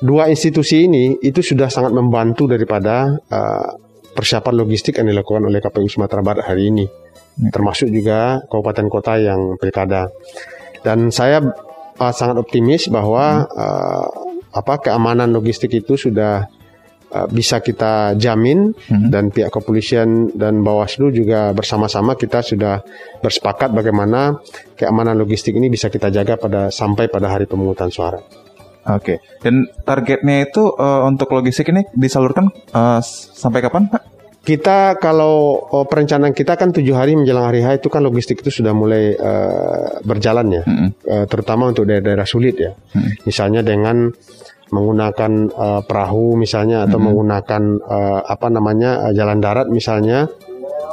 dua 0.00 0.32
institusi 0.32 0.88
ini 0.88 1.20
itu 1.20 1.44
sudah 1.44 1.68
sangat 1.68 1.92
membantu 1.92 2.48
daripada 2.48 3.20
uh, 3.28 3.70
persiapan 4.16 4.54
logistik 4.56 4.98
yang 4.98 5.12
dilakukan 5.12 5.44
oleh 5.46 5.60
KPU 5.62 5.86
Sumatera 5.86 6.24
Barat 6.24 6.44
hari 6.48 6.72
ini, 6.72 6.84
hmm. 6.88 7.52
termasuk 7.52 7.92
juga 7.92 8.42
kabupaten 8.48 8.86
kota 8.88 9.20
yang 9.20 9.60
pilkada. 9.60 10.10
Dan 10.80 11.12
saya 11.12 11.44
uh, 12.00 12.12
sangat 12.16 12.40
optimis 12.40 12.88
bahwa 12.88 13.44
hmm. 13.44 13.54
uh, 13.54 14.08
apa 14.50 14.90
keamanan 14.90 15.30
logistik 15.30 15.70
itu 15.76 15.94
sudah 15.94 16.48
Uh, 17.10 17.26
bisa 17.26 17.58
kita 17.58 18.14
jamin 18.14 18.70
hmm. 18.70 19.10
dan 19.10 19.34
pihak 19.34 19.50
kepolisian 19.50 20.30
dan 20.30 20.62
Bawaslu 20.62 21.10
juga 21.10 21.50
bersama-sama 21.50 22.14
kita 22.14 22.38
sudah 22.38 22.86
bersepakat 23.18 23.74
bagaimana 23.74 24.38
keamanan 24.78 25.18
logistik 25.18 25.58
ini 25.58 25.66
bisa 25.66 25.90
kita 25.90 26.06
jaga 26.14 26.38
pada 26.38 26.70
sampai 26.70 27.10
pada 27.10 27.34
hari 27.34 27.50
pemungutan 27.50 27.90
suara. 27.90 28.22
Oke, 28.80 28.96
okay. 28.96 29.16
dan 29.44 29.68
targetnya 29.84 30.48
itu 30.48 30.72
uh, 30.72 31.04
untuk 31.04 31.28
logistik 31.36 31.68
ini 31.68 31.84
disalurkan 31.92 32.48
uh, 32.72 33.00
sampai 33.04 33.60
kapan, 33.60 33.92
Pak? 33.92 34.02
Kita 34.40 34.96
kalau 34.96 35.60
oh, 35.68 35.84
perencanaan 35.84 36.32
kita 36.32 36.56
kan 36.56 36.72
tujuh 36.72 36.96
hari 36.96 37.12
menjelang 37.12 37.52
hari 37.52 37.60
H 37.60 37.84
itu 37.84 37.92
kan 37.92 38.00
logistik 38.00 38.40
itu 38.40 38.48
sudah 38.48 38.72
mulai 38.72 39.12
uh, 39.12 40.00
berjalan 40.00 40.48
ya, 40.48 40.62
-hmm. 40.64 40.88
uh, 41.04 41.24
terutama 41.28 41.68
untuk 41.68 41.84
daerah-daerah 41.84 42.24
sulit 42.24 42.56
ya. 42.56 42.72
-hmm. 42.72 43.28
Misalnya 43.28 43.60
dengan 43.60 44.08
menggunakan 44.72 45.32
uh, 45.52 45.82
perahu 45.84 46.40
misalnya 46.40 46.88
atau 46.88 46.96
mm 46.96 46.96
-hmm. 46.96 47.04
menggunakan 47.04 47.62
uh, 47.84 48.20
apa 48.24 48.46
namanya 48.48 48.90
uh, 49.04 49.12
jalan 49.12 49.44
darat 49.44 49.68
misalnya 49.68 50.30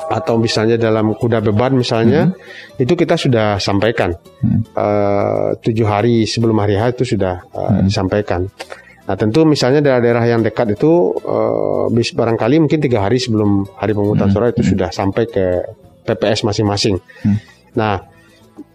atau 0.08 0.40
misalnya 0.40 0.80
dalam 0.80 1.12
kuda 1.12 1.44
beban 1.44 1.76
misalnya 1.76 2.32
mm 2.32 2.32
-hmm. 2.32 2.84
itu 2.84 2.94
kita 2.96 3.20
sudah 3.20 3.60
sampaikan 3.60 4.16
mm 4.16 4.60
uh, 4.78 5.50
tujuh 5.60 5.88
hari 5.88 6.24
sebelum 6.24 6.56
hari 6.64 6.80
H 6.80 6.96
itu 6.96 7.18
sudah 7.18 7.44
uh, 7.52 7.60
mm 7.60 7.68
-hmm. 7.68 7.86
disampaikan. 7.90 8.42
Nah 9.08 9.16
tentu 9.16 9.48
misalnya 9.48 9.80
daerah-daerah 9.80 10.26
yang 10.28 10.42
dekat 10.44 10.76
itu 10.76 11.16
uh, 11.24 11.88
barangkali 11.92 12.60
mungkin 12.60 12.80
tiga 12.84 13.08
hari 13.08 13.20
sebelum 13.20 13.68
hari 13.80 13.96
pemungutan 13.96 14.28
mm 14.28 14.36
-hmm. 14.36 14.36
suara 14.36 14.54
itu 14.56 14.64
sudah 14.64 14.90
sampai 14.92 15.24
ke 15.28 15.46
PPS 16.08 16.48
masing-masing. 16.48 16.96
Mm 17.00 17.28
-hmm. 17.28 17.38
Nah 17.76 17.94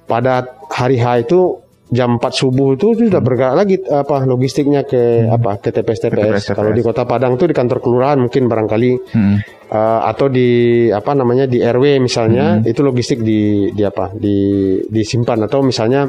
pada 0.05 0.45
hari 0.69 1.01
H 1.01 1.29
itu 1.29 1.63
jam 1.93 2.17
4 2.17 2.25
subuh 2.33 2.73
itu 2.73 2.97
sudah 2.97 3.21
bergerak 3.21 3.53
lagi 3.53 3.77
apa 3.85 4.25
logistiknya 4.25 4.89
ke 4.89 5.29
hmm. 5.29 5.37
apa 5.37 5.61
ke 5.61 5.69
TPS 5.69 6.09
TPS. 6.09 6.57
Kalau 6.57 6.73
di 6.73 6.81
Kota 6.81 7.05
Padang 7.05 7.37
tuh 7.37 7.53
di 7.53 7.55
kantor 7.55 7.85
kelurahan 7.85 8.17
mungkin 8.17 8.49
barangkali 8.49 8.91
hmm. 9.13 9.37
uh, 9.69 10.01
atau 10.09 10.33
di 10.33 10.89
apa 10.89 11.13
namanya 11.13 11.45
di 11.45 11.61
RW 11.61 12.01
misalnya 12.01 12.59
hmm. 12.59 12.73
itu 12.73 12.81
logistik 12.81 13.21
di 13.21 13.69
di 13.77 13.83
apa 13.85 14.09
di 14.17 14.81
disimpan 14.89 15.45
atau 15.45 15.61
misalnya 15.61 16.09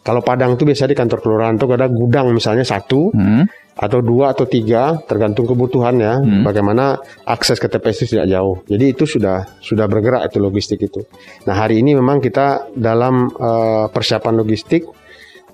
kalau 0.00 0.24
Padang 0.24 0.56
itu 0.56 0.64
biasa 0.64 0.88
di 0.88 0.96
kantor 0.96 1.20
kelurahan 1.20 1.60
tuh 1.60 1.68
ada 1.76 1.92
gudang 1.92 2.32
misalnya 2.32 2.64
satu 2.64 3.12
hmm 3.12 3.57
atau 3.78 4.02
dua 4.02 4.34
atau 4.34 4.42
tiga 4.42 4.98
tergantung 5.06 5.46
kebutuhannya 5.46 6.26
hmm. 6.26 6.42
bagaimana 6.42 6.98
akses 7.22 7.62
ke 7.62 7.70
TPS 7.70 8.02
itu 8.02 8.18
tidak 8.18 8.26
jauh 8.34 8.56
jadi 8.66 8.84
itu 8.90 9.06
sudah 9.06 9.46
sudah 9.62 9.86
bergerak 9.86 10.26
itu 10.26 10.42
logistik 10.42 10.82
itu 10.82 11.06
nah 11.46 11.54
hari 11.54 11.78
ini 11.78 11.94
memang 11.94 12.18
kita 12.18 12.74
dalam 12.74 13.30
uh, 13.38 13.86
persiapan 13.86 14.34
logistik 14.34 14.82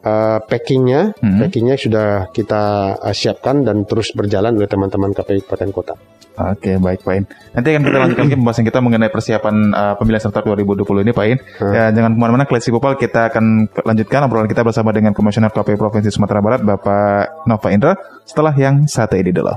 uh, 0.08 0.40
packingnya 0.40 1.12
hmm. 1.20 1.38
packingnya 1.44 1.76
sudah 1.76 2.08
kita 2.32 2.96
uh, 2.96 3.12
siapkan 3.12 3.60
dan 3.60 3.84
terus 3.84 4.16
berjalan 4.16 4.56
oleh 4.56 4.72
teman-teman 4.72 5.12
KPU 5.12 5.44
Kabupaten 5.44 5.70
Kota 5.70 5.94
Oke, 6.34 6.82
baik 6.82 7.06
Pak 7.06 7.14
In. 7.14 7.24
Nanti 7.54 7.68
akan 7.70 7.82
kita 7.86 7.98
lanjutkan 8.02 8.24
lagi 8.26 8.36
pembahasan 8.42 8.64
kita 8.66 8.78
mengenai 8.82 9.06
persiapan 9.06 9.54
uh, 9.70 9.94
pemilihan 9.94 10.18
serentak 10.18 10.42
2020 10.50 11.06
ini 11.06 11.12
Pak 11.14 11.26
In. 11.30 11.38
Hmm. 11.62 11.70
Ya, 11.70 11.84
jangan 11.94 12.10
ke 12.10 12.18
mana-mana, 12.18 12.44
Klesi 12.44 12.74
Popal 12.74 12.98
kita 12.98 13.30
akan 13.30 13.70
lanjutkan 13.70 14.26
obrolan 14.26 14.50
kita 14.50 14.66
bersama 14.66 14.90
dengan 14.90 15.14
Komisioner 15.14 15.54
KPU 15.54 15.78
Provinsi 15.78 16.10
Sumatera 16.10 16.42
Barat, 16.42 16.60
Bapak 16.66 17.46
Nova 17.46 17.68
Indra, 17.70 17.94
setelah 18.26 18.50
yang 18.58 18.82
satu 18.90 19.14
ini 19.14 19.30
dulu. 19.30 19.54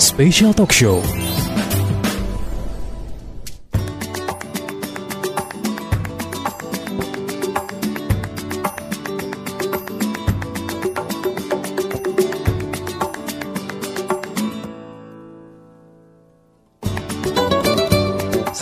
Special 0.00 0.56
Talk 0.56 0.72
Show 0.72 1.27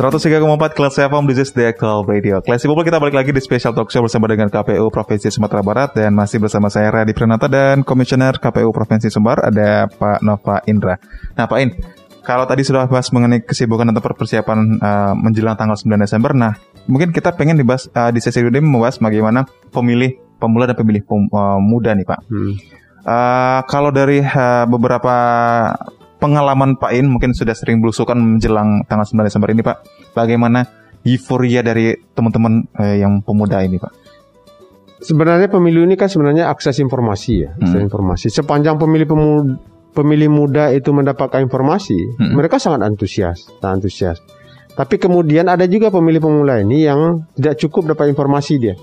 103,4 0.07 0.39
Kelas 0.79 1.03
FM 1.03 1.27
This 1.27 1.43
is 1.43 1.51
the 1.51 1.67
Actual 1.67 2.07
Radio 2.07 2.39
Classy 2.39 2.71
People 2.71 2.87
kita 2.87 3.03
balik 3.03 3.19
lagi 3.19 3.35
di 3.35 3.43
Special 3.43 3.75
Talk 3.75 3.91
Show 3.91 4.07
bersama 4.07 4.31
dengan 4.31 4.47
KPU 4.47 4.87
Provinsi 4.87 5.35
Sumatera 5.35 5.67
Barat 5.67 5.99
Dan 5.99 6.15
masih 6.15 6.39
bersama 6.39 6.71
saya 6.71 6.95
Radi 6.95 7.11
Pranata 7.11 7.51
dan 7.51 7.83
Komisioner 7.83 8.39
KPU 8.39 8.71
Provinsi 8.71 9.11
Sumbar 9.11 9.43
Ada 9.43 9.91
Pak 9.91 10.23
Nova 10.23 10.63
Indra 10.71 10.95
Nah 11.35 11.51
Pak 11.51 11.59
In, 11.59 11.75
kalau 12.23 12.47
tadi 12.47 12.63
sudah 12.63 12.87
bahas 12.87 13.11
mengenai 13.11 13.43
kesibukan 13.43 13.83
atau 13.91 13.99
persiapan 13.99 14.79
uh, 14.79 15.15
menjelang 15.19 15.59
tanggal 15.59 15.75
9 15.75 15.99
Desember 15.99 16.39
Nah 16.39 16.55
mungkin 16.87 17.11
kita 17.11 17.35
pengen 17.35 17.59
dibahas 17.59 17.91
uh, 17.91 18.15
di 18.15 18.23
sesi 18.23 18.47
ini 18.47 18.63
membahas 18.63 19.03
bagaimana 19.03 19.43
pemilih 19.75 20.39
pemula 20.39 20.71
dan 20.71 20.79
pemilih 20.79 21.03
pem, 21.03 21.27
uh, 21.35 21.59
muda 21.59 21.99
nih 21.99 22.07
Pak 22.07 22.31
hmm. 22.31 22.55
uh, 23.03 23.61
Kalau 23.67 23.91
dari 23.91 24.23
uh, 24.23 24.71
beberapa 24.71 25.15
pengalaman 26.19 26.81
Pak 26.81 26.93
In 26.97 27.07
mungkin 27.13 27.37
sudah 27.37 27.53
sering 27.53 27.81
belusukan 27.81 28.17
menjelang 28.17 28.85
tanggal 28.89 29.07
9 29.07 29.29
Desember 29.29 29.49
ini 29.53 29.63
Pak. 29.63 29.77
Bagaimana 30.17 30.65
euforia 31.05 31.61
dari 31.61 31.93
teman-teman 32.17 32.65
eh, 32.81 33.05
yang 33.05 33.21
pemuda 33.21 33.61
ini 33.61 33.77
Pak? 33.77 33.93
Sebenarnya 35.05 35.53
pemilu 35.53 35.85
ini 35.85 35.93
kan 35.93 36.09
sebenarnya 36.09 36.49
akses 36.49 36.81
informasi 36.81 37.33
ya, 37.45 37.53
akses 37.61 37.85
hmm. 37.85 37.89
informasi. 37.93 38.27
Sepanjang 38.33 38.81
pemilih 38.81 39.05
pemuda, 39.05 39.61
pemilih 39.93 40.33
muda 40.33 40.73
itu 40.73 40.89
mendapatkan 40.93 41.45
informasi, 41.45 42.17
hmm. 42.17 42.33
mereka 42.33 42.57
sangat 42.57 42.81
antusias, 42.89 43.45
sangat 43.61 43.85
antusias. 43.85 44.19
Tapi 44.77 45.01
kemudian 45.01 45.49
ada 45.49 45.65
juga 45.65 45.89
pemilih 45.89 46.21
pemula 46.21 46.61
ini 46.61 46.85
yang 46.85 47.25
tidak 47.37 47.61
cukup 47.61 47.97
dapat 47.97 48.13
informasi 48.13 48.61
dia. 48.61 48.77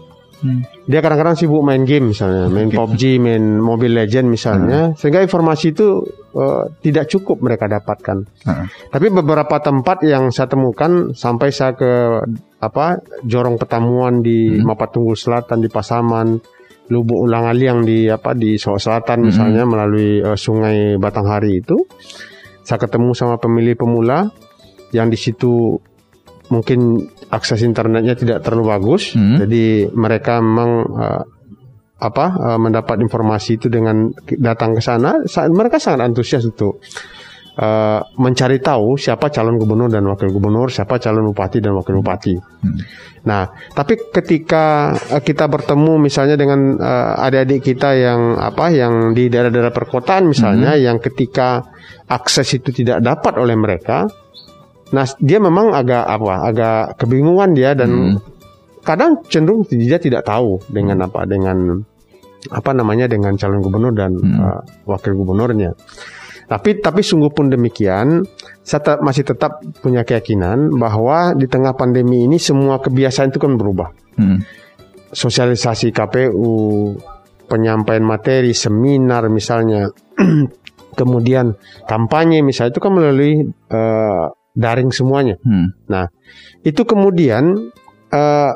Hmm. 0.43 0.61
Dia 0.91 0.99
kadang-kadang 0.99 1.39
sibuk 1.39 1.63
main 1.63 1.87
game 1.87 2.11
misalnya, 2.11 2.51
main 2.51 2.67
okay. 2.67 2.75
PUBG, 2.75 3.01
main 3.15 3.43
Mobile 3.63 4.03
Legend 4.03 4.27
misalnya, 4.27 4.91
hmm. 4.91 4.99
sehingga 4.99 5.23
informasi 5.23 5.71
itu 5.71 6.03
uh, 6.35 6.67
tidak 6.83 7.07
cukup 7.07 7.39
mereka 7.39 7.71
dapatkan. 7.71 8.27
Hmm. 8.43 8.67
Tapi 8.91 9.07
beberapa 9.07 9.55
tempat 9.63 10.03
yang 10.03 10.27
saya 10.35 10.51
temukan 10.51 11.15
sampai 11.15 11.49
saya 11.55 11.79
ke 11.79 12.19
apa 12.59 12.99
Jorong 13.23 13.55
Pertamuan 13.55 14.19
di 14.19 14.59
hmm. 14.59 14.67
Mapatunggul 14.67 15.15
Selatan 15.15 15.63
di 15.63 15.71
Pasaman, 15.71 16.35
Lubuk 16.91 17.23
Ulang 17.23 17.47
Aliang 17.47 17.87
di 17.87 18.11
apa 18.11 18.35
di 18.35 18.59
Sulawesi 18.59 18.91
Selatan 18.91 19.23
hmm. 19.23 19.27
misalnya 19.31 19.63
melalui 19.63 20.19
uh, 20.19 20.35
Sungai 20.35 20.99
Batanghari 20.99 21.63
itu, 21.63 21.79
saya 22.67 22.83
ketemu 22.83 23.15
sama 23.15 23.39
pemilih 23.39 23.79
pemula 23.79 24.27
yang 24.91 25.07
di 25.07 25.15
situ 25.15 25.79
mungkin 26.53 27.09
akses 27.33 27.65
internetnya 27.65 28.13
tidak 28.13 28.45
terlalu 28.45 28.69
bagus, 28.69 29.17
hmm. 29.17 29.41
jadi 29.41 29.65
mereka 29.89 30.37
memang 30.37 30.71
uh, 30.93 31.23
apa 31.97 32.25
uh, 32.35 32.59
mendapat 32.61 33.01
informasi 33.01 33.57
itu 33.57 33.73
dengan 33.73 34.13
datang 34.37 34.77
ke 34.77 34.81
sana, 34.83 35.25
mereka 35.49 35.81
sangat 35.81 36.05
antusias 36.05 36.45
untuk 36.45 36.77
uh, 37.57 37.99
mencari 38.19 38.59
tahu 38.59 38.99
siapa 38.99 39.31
calon 39.31 39.57
gubernur 39.57 39.89
dan 39.89 40.05
wakil 40.05 40.29
gubernur, 40.29 40.69
siapa 40.69 40.99
calon 40.99 41.31
bupati 41.33 41.57
dan 41.63 41.73
wakil 41.73 42.03
bupati. 42.03 42.35
Hmm. 42.37 42.77
Nah, 43.23 43.47
tapi 43.71 43.95
ketika 44.11 44.93
uh, 44.93 45.23
kita 45.23 45.47
bertemu 45.47 45.95
misalnya 45.95 46.35
dengan 46.35 46.75
uh, 46.75 47.23
adik-adik 47.23 47.71
kita 47.71 47.95
yang 47.95 48.35
apa 48.35 48.67
yang 48.73 49.15
di 49.15 49.31
daerah-daerah 49.31 49.71
perkotaan 49.71 50.27
misalnya, 50.27 50.75
hmm. 50.75 50.81
yang 50.83 50.97
ketika 50.99 51.63
akses 52.11 52.59
itu 52.59 52.83
tidak 52.83 52.99
dapat 52.99 53.39
oleh 53.39 53.55
mereka, 53.55 54.11
Nah, 54.93 55.05
dia 55.17 55.41
memang 55.41 55.73
agak 55.73 56.05
apa? 56.05 56.33
Agak 56.53 56.77
kebingungan 57.01 57.57
dia 57.57 57.73
dan 57.73 57.89
hmm. 57.89 58.17
kadang 58.85 59.25
cenderung 59.25 59.65
dia 59.65 59.97
tidak 59.97 60.21
tahu 60.23 60.61
dengan 60.69 61.09
apa 61.09 61.25
dengan 61.25 61.81
apa 62.53 62.71
namanya 62.75 63.09
dengan 63.09 63.33
calon 63.33 63.63
gubernur 63.65 63.93
dan 63.97 64.13
hmm. 64.13 64.37
uh, 64.37 64.61
wakil 64.85 65.17
gubernurnya. 65.17 65.73
Tapi 66.45 66.83
tapi 66.83 67.01
sungguh 67.01 67.33
pun 67.33 67.49
demikian, 67.49 68.21
saya 68.61 69.01
masih 69.01 69.25
tetap 69.25 69.63
punya 69.81 70.05
keyakinan 70.05 70.75
bahwa 70.77 71.33
di 71.33 71.49
tengah 71.49 71.73
pandemi 71.73 72.29
ini 72.29 72.37
semua 72.37 72.77
kebiasaan 72.77 73.33
itu 73.33 73.39
kan 73.41 73.57
berubah. 73.57 73.89
Hmm. 74.19 74.45
Sosialisasi 75.13 75.89
KPU, 75.89 76.93
penyampaian 77.49 78.05
materi, 78.05 78.53
seminar 78.53 79.25
misalnya, 79.31 79.89
kemudian 80.99 81.57
kampanye 81.89 82.45
misalnya 82.45 82.75
itu 82.75 82.81
kan 82.83 82.91
melalui 82.93 83.33
uh, 83.71 84.27
daring 84.53 84.93
semuanya. 84.93 85.35
Hmm. 85.41 85.73
Nah, 85.89 86.07
itu 86.61 86.85
kemudian 86.85 87.73
uh, 88.13 88.53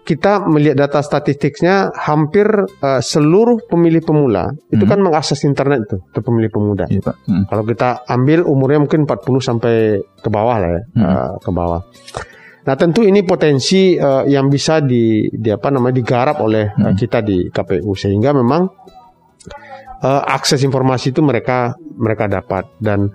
kita 0.00 0.42
melihat 0.50 0.88
data 0.88 1.04
statistiknya 1.04 1.92
hampir 1.94 2.48
uh, 2.82 2.98
seluruh 2.98 3.62
pemilih 3.68 4.02
pemula 4.02 4.50
hmm. 4.50 4.74
itu 4.74 4.84
kan 4.88 4.98
mengakses 4.98 5.44
internet 5.46 5.86
tuh 5.86 6.00
ke 6.10 6.18
pemilih 6.24 6.50
pemuda. 6.50 6.88
Iya, 6.90 7.02
Pak. 7.04 7.16
Hmm. 7.26 7.44
Kalau 7.46 7.64
kita 7.66 8.02
ambil 8.08 8.42
umurnya 8.42 8.82
mungkin 8.82 9.06
40 9.06 9.38
sampai 9.38 10.00
ke 10.00 10.28
bawah 10.32 10.56
lah 10.58 10.70
ya, 10.74 10.82
hmm. 10.82 11.04
uh, 11.04 11.32
ke 11.38 11.50
bawah. 11.52 11.82
Nah, 12.60 12.74
tentu 12.76 13.02
ini 13.06 13.24
potensi 13.24 13.96
uh, 13.96 14.26
yang 14.28 14.52
bisa 14.52 14.84
di, 14.84 15.26
di 15.32 15.48
apa 15.48 15.68
namanya 15.72 15.96
digarap 15.96 16.36
oleh 16.42 16.70
hmm. 16.70 16.84
uh, 16.90 16.94
kita 16.96 17.22
di 17.24 17.48
KPU 17.48 17.92
sehingga 17.96 18.36
memang 18.36 18.62
uh, 20.04 20.22
akses 20.26 20.64
informasi 20.64 21.12
itu 21.12 21.20
mereka 21.20 21.76
mereka 21.96 22.26
dapat 22.26 22.66
dan 22.80 23.12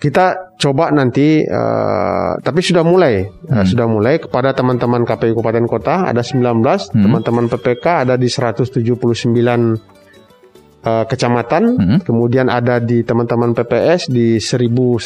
kita 0.00 0.56
coba 0.56 0.88
nanti 0.88 1.44
uh, 1.44 2.40
tapi 2.40 2.64
sudah 2.64 2.80
mulai 2.80 3.20
hmm. 3.20 3.52
uh, 3.52 3.64
sudah 3.68 3.84
mulai 3.84 4.16
kepada 4.16 4.56
teman-teman 4.56 5.04
KPU 5.04 5.36
Kabupaten 5.36 5.68
Kota 5.68 6.08
ada 6.08 6.24
19 6.24 6.40
hmm. 6.40 7.04
teman-teman 7.04 7.52
PPK 7.52 8.08
ada 8.08 8.16
di 8.16 8.32
179 8.32 8.80
uh, 8.80 11.04
kecamatan 11.04 11.62
hmm. 11.76 11.98
kemudian 12.08 12.48
ada 12.48 12.80
di 12.80 13.04
teman-teman 13.04 13.52
PPS 13.52 14.08
di 14.08 14.40
1159 14.40 15.04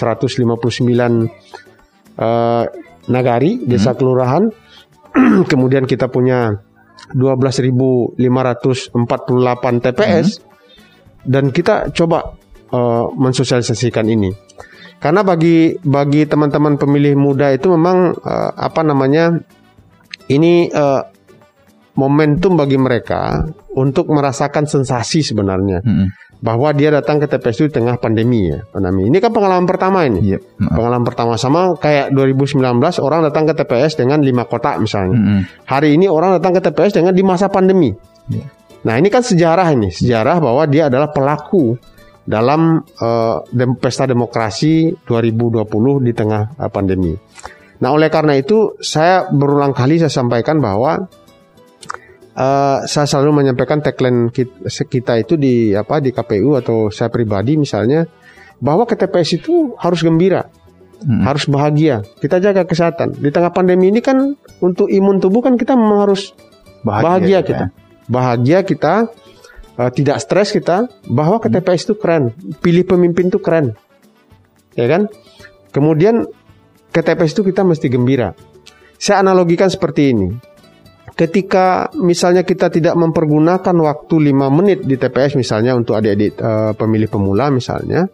uh, 2.14 2.62
nagari 3.10 3.66
desa 3.66 3.90
hmm. 3.90 3.98
kelurahan 3.98 4.46
kemudian 5.50 5.90
kita 5.90 6.06
punya 6.06 6.54
12.548 7.10 8.14
TPS 9.90 10.38
hmm. 10.38 10.46
dan 11.26 11.50
kita 11.50 11.90
coba 11.90 12.38
uh, 12.70 13.10
mensosialisasikan 13.10 14.06
ini 14.06 14.54
karena 15.04 15.20
bagi 15.20 15.76
bagi 15.84 16.24
teman-teman 16.24 16.80
pemilih 16.80 17.12
muda 17.12 17.52
itu 17.52 17.68
memang 17.68 18.16
uh, 18.16 18.50
apa 18.56 18.80
namanya 18.80 19.36
ini 20.32 20.72
uh, 20.72 21.04
momentum 22.00 22.56
bagi 22.56 22.80
mereka 22.80 23.44
untuk 23.76 24.08
merasakan 24.08 24.64
sensasi 24.64 25.20
sebenarnya. 25.20 25.84
Hmm. 25.84 26.08
Bahwa 26.40 26.72
dia 26.76 26.92
datang 26.92 27.20
ke 27.20 27.28
TPS 27.28 27.56
itu 27.56 27.66
di 27.72 27.74
tengah 27.80 27.96
pandemi 28.00 28.48
ya, 28.48 28.64
pandemi. 28.68 29.08
Ini 29.08 29.16
kan 29.20 29.32
pengalaman 29.32 29.64
pertama 29.64 30.04
ini. 30.08 30.36
Yep. 30.36 30.40
Pengalaman 30.72 31.04
pertama 31.04 31.40
sama 31.40 31.76
kayak 31.76 32.12
2019 32.12 32.64
orang 33.00 33.28
datang 33.28 33.48
ke 33.48 33.56
TPS 33.60 34.00
dengan 34.00 34.24
lima 34.24 34.48
kotak 34.48 34.80
misalnya. 34.80 35.16
Hmm. 35.20 35.40
Hari 35.68 36.00
ini 36.00 36.08
orang 36.08 36.36
datang 36.40 36.56
ke 36.56 36.60
TPS 36.64 36.96
dengan 37.00 37.12
di 37.12 37.20
masa 37.24 37.48
pandemi. 37.48 37.92
Yeah. 38.28 38.48
Nah, 38.84 39.00
ini 39.00 39.08
kan 39.08 39.24
sejarah 39.24 39.72
ini, 39.72 39.88
sejarah 39.88 40.40
bahwa 40.44 40.68
dia 40.68 40.92
adalah 40.92 41.08
pelaku 41.08 41.80
dalam 42.24 42.80
uh, 42.80 43.44
dem 43.52 43.76
pesta 43.76 44.08
demokrasi 44.08 44.96
2020 45.04 45.64
di 46.04 46.12
tengah 46.16 46.56
uh, 46.56 46.70
pandemi. 46.72 47.12
Nah, 47.84 47.92
oleh 47.92 48.08
karena 48.08 48.32
itu 48.40 48.80
saya 48.80 49.28
berulang 49.28 49.76
kali 49.76 50.00
saya 50.00 50.08
sampaikan 50.08 50.56
bahwa 50.56 51.04
uh, 52.32 52.78
saya 52.88 53.04
selalu 53.04 53.44
menyampaikan 53.44 53.84
tagline 53.84 54.32
kita 54.64 55.20
itu 55.20 55.36
di 55.36 55.76
apa 55.76 56.00
di 56.00 56.10
KPU 56.10 56.56
atau 56.56 56.88
saya 56.88 57.12
pribadi 57.12 57.60
misalnya 57.60 58.08
bahwa 58.56 58.88
ke 58.88 58.96
TPS 58.96 59.44
itu 59.44 59.76
harus 59.76 60.00
gembira. 60.00 60.48
Hmm. 61.04 61.20
Harus 61.20 61.44
bahagia. 61.44 62.00
Kita 62.16 62.40
jaga 62.40 62.64
kesehatan. 62.64 63.20
Di 63.20 63.28
tengah 63.28 63.52
pandemi 63.52 63.92
ini 63.92 64.00
kan 64.00 64.32
untuk 64.64 64.88
imun 64.88 65.20
tubuh 65.20 65.44
kan 65.44 65.60
kita 65.60 65.76
memang 65.76 66.08
harus 66.08 66.32
bahagia, 66.80 67.04
bahagia 67.04 67.38
kita. 67.44 67.64
Ya. 67.68 67.72
Bahagia 68.08 68.58
kita 68.64 68.94
uh, 69.78 69.90
tidak 69.90 70.22
stres 70.22 70.54
kita 70.54 70.86
bahwa 71.10 71.42
ke 71.42 71.50
TPS 71.50 71.90
itu 71.90 71.94
keren, 71.98 72.34
pilih 72.62 72.86
pemimpin 72.86 73.30
itu 73.30 73.38
keren, 73.42 73.74
ya 74.78 74.86
kan? 74.86 75.10
Kemudian 75.74 76.26
ke 76.94 77.00
TPS 77.02 77.34
itu 77.34 77.42
kita 77.50 77.66
mesti 77.66 77.90
gembira. 77.90 78.34
Saya 78.94 79.26
analogikan 79.26 79.66
seperti 79.66 80.14
ini. 80.14 80.30
Ketika 81.14 81.94
misalnya 81.94 82.42
kita 82.42 82.74
tidak 82.74 82.94
mempergunakan 82.98 83.74
waktu 83.74 84.14
5 84.34 84.34
menit 84.50 84.78
di 84.82 84.98
TPS 84.98 85.38
misalnya 85.38 85.78
untuk 85.78 85.94
adik-adik 85.94 86.34
uh, 86.42 86.74
pemilih 86.74 87.06
pemula 87.06 87.54
misalnya, 87.54 88.10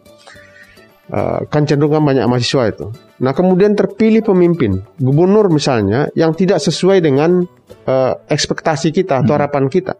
uh, 1.09 1.41
kan 1.49 1.65
cenderung 1.65 1.97
kan 1.97 2.03
banyak 2.05 2.25
mahasiswa 2.29 2.69
itu. 2.69 2.85
Nah 3.25 3.33
kemudian 3.33 3.73
terpilih 3.73 4.21
pemimpin, 4.21 4.85
gubernur 5.01 5.49
misalnya 5.49 6.13
yang 6.13 6.37
tidak 6.37 6.61
sesuai 6.61 7.01
dengan 7.01 7.41
uh, 7.89 8.13
ekspektasi 8.29 8.93
kita 8.93 9.25
atau 9.25 9.33
hmm. 9.33 9.37
harapan 9.41 9.65
kita 9.65 9.97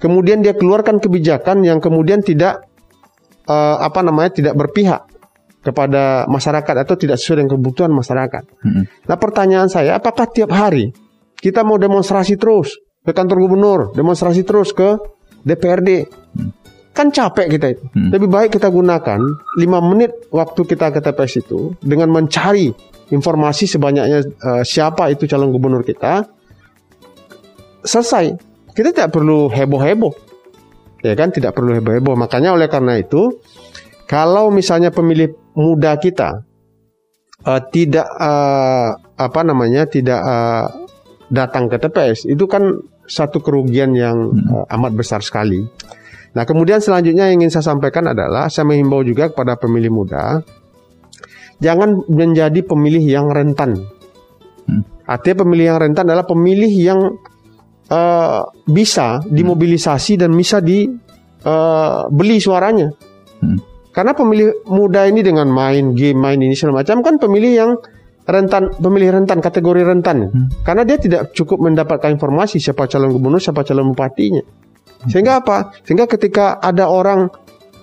kemudian 0.00 0.44
dia 0.44 0.52
keluarkan 0.56 1.00
kebijakan 1.00 1.64
yang 1.64 1.80
kemudian 1.80 2.20
tidak 2.20 2.66
uh, 3.48 3.80
apa 3.80 4.00
namanya 4.04 4.30
tidak 4.34 4.54
berpihak 4.54 5.06
kepada 5.66 6.30
masyarakat 6.30 6.74
atau 6.86 6.94
tidak 6.94 7.18
sesuai 7.18 7.42
dengan 7.42 7.58
kebutuhan 7.58 7.90
masyarakat. 7.90 8.44
Hmm. 8.62 8.86
Nah 8.86 9.16
pertanyaan 9.18 9.66
saya, 9.66 9.98
apakah 9.98 10.30
tiap 10.30 10.54
hari 10.54 10.94
kita 11.42 11.66
mau 11.66 11.74
demonstrasi 11.74 12.38
terus 12.38 12.78
ke 13.02 13.10
kantor 13.10 13.42
gubernur, 13.42 13.80
demonstrasi 13.98 14.46
terus 14.46 14.70
ke 14.70 14.94
DPRD? 15.42 16.06
Hmm. 16.06 16.54
Kan 16.94 17.10
capek 17.12 17.58
kita 17.58 17.66
itu. 17.74 17.84
Hmm. 17.92 18.14
Lebih 18.14 18.28
baik 18.30 18.50
kita 18.56 18.70
gunakan 18.70 19.20
5 19.20 19.90
menit 19.90 20.30
waktu 20.30 20.60
kita 20.64 20.94
ke 20.94 21.02
TPS 21.02 21.44
itu 21.44 21.74
dengan 21.82 22.14
mencari 22.14 22.72
informasi 23.10 23.68
sebanyaknya 23.68 24.18
eh, 24.22 24.62
siapa 24.64 25.10
itu 25.12 25.28
calon 25.28 25.52
gubernur 25.52 25.82
kita. 25.82 26.24
Selesai. 27.84 28.55
Kita 28.76 28.92
tidak 28.92 29.10
perlu 29.16 29.48
heboh-heboh. 29.48 30.12
Ya 31.00 31.16
kan 31.16 31.32
tidak 31.32 31.56
perlu 31.56 31.72
heboh-heboh. 31.80 32.12
Makanya 32.12 32.52
oleh 32.52 32.68
karena 32.68 33.00
itu 33.00 33.40
kalau 34.04 34.52
misalnya 34.52 34.92
pemilih 34.92 35.32
muda 35.56 35.96
kita 35.96 36.44
eh, 37.48 37.62
tidak 37.72 38.04
eh, 38.04 38.90
apa 39.16 39.40
namanya 39.40 39.88
tidak 39.88 40.20
eh, 40.20 40.66
datang 41.32 41.72
ke 41.72 41.80
TPS 41.80 42.28
itu 42.28 42.44
kan 42.44 42.62
satu 43.08 43.40
kerugian 43.40 43.96
yang 43.96 44.36
eh, 44.36 44.74
amat 44.76 44.92
besar 44.92 45.24
sekali. 45.24 45.64
Nah, 46.36 46.44
kemudian 46.44 46.84
selanjutnya 46.84 47.32
yang 47.32 47.40
ingin 47.40 47.48
saya 47.48 47.72
sampaikan 47.72 48.12
adalah 48.12 48.52
saya 48.52 48.68
menghimbau 48.68 49.00
juga 49.00 49.32
kepada 49.32 49.56
pemilih 49.56 49.88
muda 49.88 50.44
jangan 51.60 52.04
menjadi 52.08 52.60
pemilih 52.64 53.04
yang 53.04 53.26
rentan. 53.32 53.88
Hmm. 54.66 54.82
Artinya 55.06 55.46
pemilih 55.46 55.64
yang 55.72 55.78
rentan 55.80 56.04
adalah 56.10 56.26
pemilih 56.26 56.68
yang 56.68 57.00
eh, 57.90 58.40
bisa 58.66 59.22
dimobilisasi 59.22 60.18
dan 60.18 60.34
bisa 60.34 60.58
dibeli 60.62 62.36
suaranya. 62.38 62.90
Hmm. 63.42 63.58
Karena 63.94 64.12
pemilih 64.12 64.68
muda 64.68 65.08
ini 65.08 65.24
dengan 65.24 65.48
main 65.48 65.96
game, 65.96 66.20
main 66.20 66.36
ini 66.36 66.52
segala 66.52 66.84
macam 66.84 67.00
kan 67.00 67.16
pemilih 67.16 67.52
yang 67.56 67.72
rentan, 68.28 68.76
pemilih 68.76 69.08
rentan, 69.22 69.40
kategori 69.40 69.82
rentan. 69.86 70.28
Hmm. 70.28 70.46
Karena 70.60 70.84
dia 70.84 71.00
tidak 71.00 71.32
cukup 71.32 71.64
mendapatkan 71.64 72.12
informasi 72.12 72.60
siapa 72.60 72.84
calon 72.90 73.14
gubernur, 73.14 73.40
siapa 73.40 73.64
calon 73.64 73.96
bupatinya. 73.96 74.44
Sehingga 75.08 75.40
apa? 75.40 75.72
Sehingga 75.86 76.04
ketika 76.10 76.58
ada 76.60 76.90
orang 76.90 77.30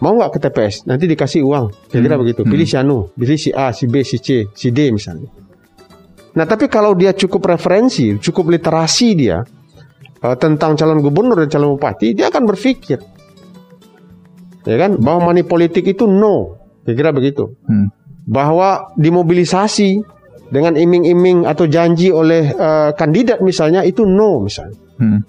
mau 0.04 0.14
nggak 0.20 0.36
ke 0.36 0.40
TPS, 0.44 0.76
nanti 0.84 1.08
dikasih 1.08 1.42
uang, 1.48 1.88
kira-kira 1.88 2.20
Hmm. 2.20 2.24
begitu. 2.28 2.42
Hmm. 2.44 2.52
Pilih 2.52 2.68
si 2.68 2.76
Anu, 2.76 2.98
pilih 3.16 3.40
si 3.40 3.50
A, 3.56 3.72
si 3.72 3.88
B, 3.88 4.04
si 4.04 4.18
C, 4.20 4.52
si 4.52 4.68
D 4.70 4.92
misalnya. 4.92 5.32
Nah, 6.34 6.46
tapi 6.50 6.66
kalau 6.68 6.92
dia 6.98 7.14
cukup 7.16 7.46
referensi, 7.46 8.18
cukup 8.20 8.52
literasi 8.52 9.10
dia 9.16 9.42
eh, 9.42 9.63
tentang 10.40 10.80
calon 10.80 11.04
gubernur 11.04 11.36
dan 11.44 11.52
calon 11.52 11.76
bupati, 11.76 12.16
dia 12.16 12.32
akan 12.32 12.48
berpikir, 12.48 13.00
ya 14.64 14.76
kan, 14.80 14.96
bahwa 14.96 15.32
money 15.32 15.44
politik 15.44 15.84
itu 15.84 16.08
no, 16.08 16.56
kira-kira 16.88 17.12
begitu 17.12 17.52
Hmm. 17.68 17.92
bahwa 18.24 18.96
dimobilisasi 18.96 20.00
dengan 20.48 20.80
iming-iming 20.80 21.44
atau 21.44 21.68
janji 21.68 22.14
oleh 22.14 22.56
eh, 22.56 22.92
kandidat 22.96 23.44
misalnya 23.44 23.84
itu 23.84 24.08
no 24.08 24.40
misalnya. 24.40 24.80
Hmm. 25.02 25.20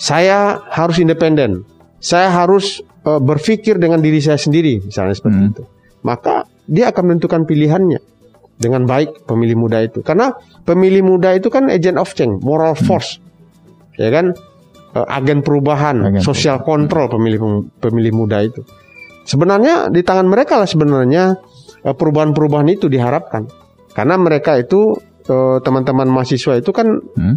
Saya 0.00 0.62
harus 0.68 1.00
independen. 1.00 1.64
Saya 1.98 2.30
harus 2.30 2.80
eh, 2.84 3.20
berpikir 3.20 3.80
dengan 3.80 3.98
diri 4.04 4.20
saya 4.20 4.36
sendiri 4.38 4.84
misalnya 4.84 5.16
seperti 5.16 5.38
Hmm. 5.40 5.50
itu. 5.56 5.62
Maka 6.06 6.44
dia 6.70 6.92
akan 6.94 7.02
menentukan 7.12 7.48
pilihannya 7.48 7.98
dengan 8.60 8.84
baik 8.84 9.24
pemilih 9.24 9.56
muda 9.56 9.80
itu. 9.82 10.04
Karena 10.04 10.36
pemilih 10.62 11.02
muda 11.02 11.32
itu 11.32 11.48
kan 11.48 11.66
agent 11.72 11.96
of 11.96 12.12
change, 12.12 12.44
moral 12.44 12.76
force. 12.76 13.16
Ya 14.00 14.08
kan? 14.08 14.32
Eh, 14.90 15.06
agen 15.06 15.46
perubahan, 15.46 16.02
Agen 16.02 16.24
social 16.24 16.66
control 16.66 17.06
pemilih 17.06 17.70
pemilih 17.78 18.10
muda 18.10 18.42
itu. 18.42 18.66
Sebenarnya 19.22 19.86
di 19.86 20.02
tangan 20.02 20.26
mereka 20.26 20.58
lah 20.58 20.66
sebenarnya 20.66 21.38
eh, 21.86 21.94
perubahan-perubahan 21.94 22.66
itu 22.74 22.90
diharapkan. 22.90 23.46
Karena 23.94 24.18
mereka 24.18 24.58
itu 24.58 24.98
eh, 25.30 25.58
teman-teman 25.62 26.10
mahasiswa 26.10 26.58
itu 26.58 26.72
kan 26.74 26.88
Hmm. 26.90 27.36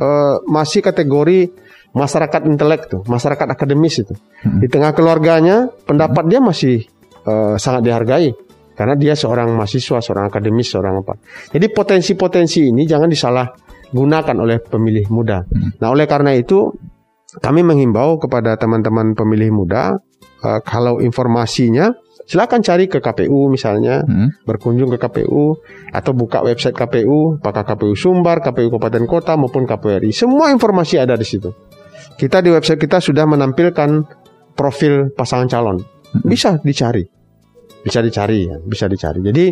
masih 0.50 0.82
kategori 0.82 1.52
masyarakat 1.94 2.42
intelek 2.50 2.90
tuh, 2.90 3.06
masyarakat 3.06 3.46
akademis 3.46 4.02
itu. 4.02 4.16
Hmm. 4.42 4.58
Di 4.64 4.72
tengah 4.72 4.96
keluarganya 4.98 5.70
pendapat 5.86 6.26
dia 6.26 6.40
masih 6.42 6.88
sangat 7.56 7.88
dihargai 7.88 8.36
karena 8.76 9.00
dia 9.00 9.16
seorang 9.16 9.54
mahasiswa, 9.56 10.04
seorang 10.04 10.28
akademis, 10.28 10.68
seorang 10.74 11.00
apa. 11.00 11.16
Jadi 11.56 11.72
potensi-potensi 11.72 12.68
ini 12.68 12.84
jangan 12.84 13.08
disalah 13.08 13.48
gunakan 13.94 14.36
oleh 14.42 14.58
pemilih 14.60 15.08
muda. 15.14 15.46
Nah, 15.80 15.94
oleh 15.94 16.10
karena 16.10 16.34
itu 16.34 16.74
kami 17.40 17.62
menghimbau 17.62 18.18
kepada 18.18 18.58
teman-teman 18.58 19.14
pemilih 19.14 19.54
muda 19.54 19.98
eh, 20.44 20.60
kalau 20.66 20.98
informasinya 21.00 21.94
silakan 22.24 22.64
cari 22.64 22.88
ke 22.88 23.04
KPU 23.04 23.52
misalnya 23.52 24.02
Hmm. 24.04 24.32
berkunjung 24.48 24.90
ke 24.96 24.98
KPU 24.98 25.60
atau 25.92 26.12
buka 26.16 26.40
website 26.42 26.74
KPU, 26.74 27.38
apakah 27.38 27.64
KPU 27.68 27.94
Sumbar, 27.94 28.40
KPU 28.40 28.72
Kabupaten 28.72 29.04
Kota 29.06 29.34
maupun 29.36 29.68
KPU 29.68 30.00
RI. 30.02 30.12
Semua 30.16 30.50
informasi 30.50 30.98
ada 30.98 31.14
di 31.20 31.28
situ. 31.28 31.52
Kita 32.16 32.40
di 32.40 32.50
website 32.50 32.80
kita 32.80 33.04
sudah 33.04 33.28
menampilkan 33.28 34.06
profil 34.56 35.12
pasangan 35.14 35.50
calon. 35.50 35.78
Bisa 36.24 36.62
dicari. 36.62 37.04
Bisa 37.84 38.00
dicari 38.00 38.48
ya, 38.48 38.56
bisa 38.64 38.88
dicari. 38.88 39.20
Jadi 39.20 39.52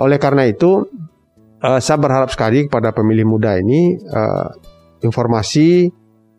oleh 0.00 0.18
karena 0.18 0.48
itu 0.48 0.82
eh, 1.60 1.80
saya 1.80 1.96
berharap 2.00 2.32
sekali 2.32 2.66
kepada 2.66 2.90
pemilih 2.90 3.24
muda 3.28 3.56
ini 3.56 3.96
eh, 3.96 4.48
informasi 5.00 5.88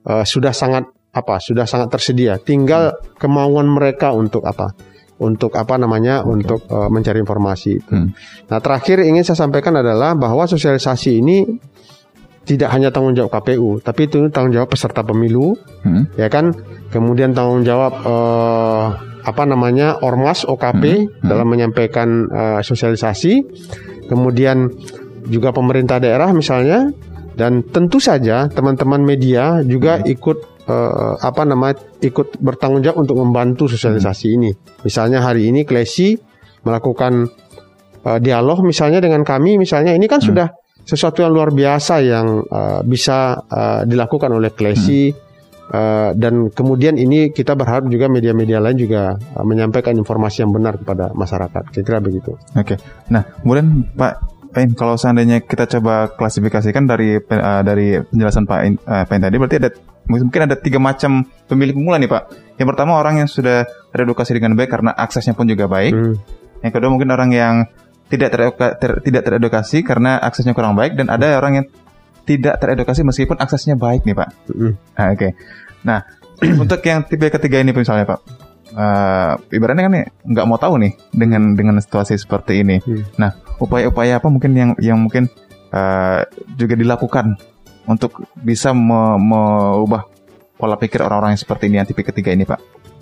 eh, 0.06 0.26
sudah 0.26 0.54
sangat 0.54 0.86
apa? 1.12 1.44
Sudah 1.44 1.68
sangat 1.68 1.92
tersedia. 1.92 2.40
Tinggal 2.40 2.96
kemauan 3.20 3.68
mereka 3.68 4.16
untuk 4.16 4.48
apa? 4.48 4.72
Untuk 5.22 5.54
apa 5.54 5.78
namanya? 5.78 6.24
Untuk 6.26 6.66
eh, 6.66 6.90
mencari 6.90 7.20
informasi 7.22 7.72
itu. 7.78 7.94
Hmm. 7.94 8.10
Nah, 8.48 8.60
terakhir 8.64 9.04
ingin 9.04 9.22
saya 9.22 9.44
sampaikan 9.44 9.76
adalah 9.78 10.16
bahwa 10.16 10.48
sosialisasi 10.48 11.20
ini 11.22 11.38
tidak 12.42 12.74
hanya 12.74 12.90
tanggung 12.90 13.14
jawab 13.14 13.38
KPU, 13.38 13.86
tapi 13.86 14.10
itu 14.10 14.26
tanggung 14.34 14.50
jawab 14.50 14.66
peserta 14.74 15.06
pemilu, 15.06 15.54
Hmm. 15.86 16.10
ya 16.18 16.26
kan? 16.26 16.50
Kemudian 16.90 17.38
tanggung 17.38 17.62
jawab 17.62 18.02
eh, 18.02 18.88
apa 19.22 19.44
namanya 19.46 20.02
ormas 20.02 20.42
OKP 20.42 20.84
Hmm. 20.90 21.06
Hmm. 21.22 21.28
dalam 21.30 21.46
menyampaikan 21.46 22.10
eh, 22.26 22.62
sosialisasi, 22.66 23.46
kemudian 24.10 24.74
juga 25.28 25.54
pemerintah 25.54 26.02
daerah 26.02 26.32
misalnya, 26.32 26.90
dan 27.38 27.66
tentu 27.68 27.98
saja 27.98 28.48
teman-teman 28.52 29.02
media 29.02 29.62
juga 29.66 30.02
ikut 30.04 30.38
eh, 30.68 31.14
apa 31.22 31.44
namanya 31.48 31.80
ikut 32.02 32.40
bertanggung 32.42 32.82
jawab 32.82 33.06
untuk 33.06 33.22
membantu 33.22 33.70
sosialisasi 33.72 34.28
ini. 34.36 34.52
Misalnya 34.86 35.24
hari 35.24 35.50
ini 35.50 35.66
Klesi 35.68 36.18
melakukan 36.66 37.30
eh, 38.06 38.20
dialog 38.20 38.66
misalnya 38.66 39.02
dengan 39.02 39.22
kami 39.22 39.58
misalnya 39.62 39.94
ini 39.94 40.06
kan 40.10 40.22
sudah 40.22 40.50
sesuatu 40.82 41.22
yang 41.22 41.32
luar 41.32 41.54
biasa 41.54 41.96
yang 42.02 42.42
eh, 42.46 42.82
bisa 42.86 43.38
eh, 43.48 43.82
dilakukan 43.86 44.32
oleh 44.34 44.52
Klesi 44.54 45.32
Eh, 45.72 46.12
dan 46.20 46.52
kemudian 46.52 47.00
ini 47.00 47.32
kita 47.32 47.56
berharap 47.56 47.88
juga 47.88 48.12
media-media 48.12 48.60
lain 48.60 48.76
juga 48.76 49.16
eh, 49.16 49.46
menyampaikan 49.48 49.96
informasi 49.96 50.44
yang 50.44 50.52
benar 50.52 50.76
kepada 50.76 51.16
masyarakat. 51.16 51.72
Kira-kira 51.72 52.04
begitu. 52.04 52.36
Oke. 52.60 52.76
Nah, 53.08 53.24
kemudian 53.40 53.88
Pak 53.96 54.41
Pain, 54.52 54.70
kalau 54.76 55.00
seandainya 55.00 55.40
kita 55.40 55.64
coba 55.80 56.12
klasifikasikan 56.12 56.84
dari 56.84 57.16
eh, 57.18 57.62
dari 57.64 58.00
penjelasan 58.04 58.44
Pak 58.44 58.60
In- 58.68 58.84
eh, 58.84 59.04
Pain 59.08 59.22
tadi, 59.24 59.36
berarti 59.40 59.58
ada 59.64 59.70
mungkin 60.12 60.42
ada 60.44 60.56
tiga 60.60 60.76
macam 60.78 61.24
pemilih 61.48 61.72
pemula 61.80 61.96
nih 61.96 62.12
Pak. 62.12 62.24
Yang 62.60 62.68
pertama 62.76 63.00
orang 63.00 63.24
yang 63.24 63.30
sudah 63.32 63.64
teredukasi 63.96 64.36
dengan 64.36 64.60
baik 64.60 64.68
karena 64.68 64.92
aksesnya 64.92 65.34
pun 65.34 65.48
juga 65.48 65.72
baik. 65.72 65.94
Hmm. 65.96 66.16
Yang 66.62 66.72
kedua 66.78 66.90
mungkin 66.92 67.10
orang 67.16 67.32
yang 67.32 67.56
tidak 68.12 68.30
tereduka- 68.36 68.76
ter- 68.76 69.00
tidak 69.02 69.24
teredukasi 69.24 69.88
karena 69.88 70.20
aksesnya 70.20 70.52
kurang 70.52 70.76
baik 70.76 71.00
dan 71.00 71.08
ada 71.08 71.40
orang 71.40 71.64
yang 71.64 71.66
tidak 72.28 72.60
teredukasi 72.60 73.02
meskipun 73.08 73.40
aksesnya 73.40 73.80
baik 73.80 74.04
nih 74.04 74.14
Pak. 74.14 74.30
Mm-mm. 74.52 74.72
Ah, 74.94 75.16
Oke. 75.16 75.34
Nah, 75.88 76.04
untuk 76.64 76.84
yang 76.86 77.08
tipe 77.08 77.32
ketiga 77.32 77.64
ini 77.64 77.72
misalnya 77.72 78.04
Pak, 78.06 78.20
eh, 78.72 79.34
ibaratnya 79.52 79.84
kan 79.88 79.94
nggak 80.26 80.46
mau 80.48 80.58
tahu 80.58 80.80
nih 80.82 80.94
dengan 81.12 81.54
dengan 81.54 81.76
situasi 81.78 82.16
seperti 82.16 82.64
ini. 82.64 82.78
Hmm. 82.80 83.04
Nah, 83.18 83.32
upaya-upaya 83.58 84.18
apa 84.18 84.28
mungkin 84.28 84.52
yang 84.56 84.72
yang 84.80 84.98
mungkin 85.00 85.28
eh, 85.72 86.22
juga 86.56 86.76
dilakukan 86.76 87.36
untuk 87.88 88.24
bisa 88.36 88.72
me- 88.72 89.18
mengubah 89.18 90.08
pola 90.56 90.78
pikir 90.78 91.02
orang-orang 91.02 91.34
yang 91.34 91.42
seperti 91.42 91.68
ini 91.68 91.82
yang 91.82 91.88
tipe 91.90 92.06
ketiga 92.06 92.30
ini 92.32 92.46
Pak? 92.46 92.60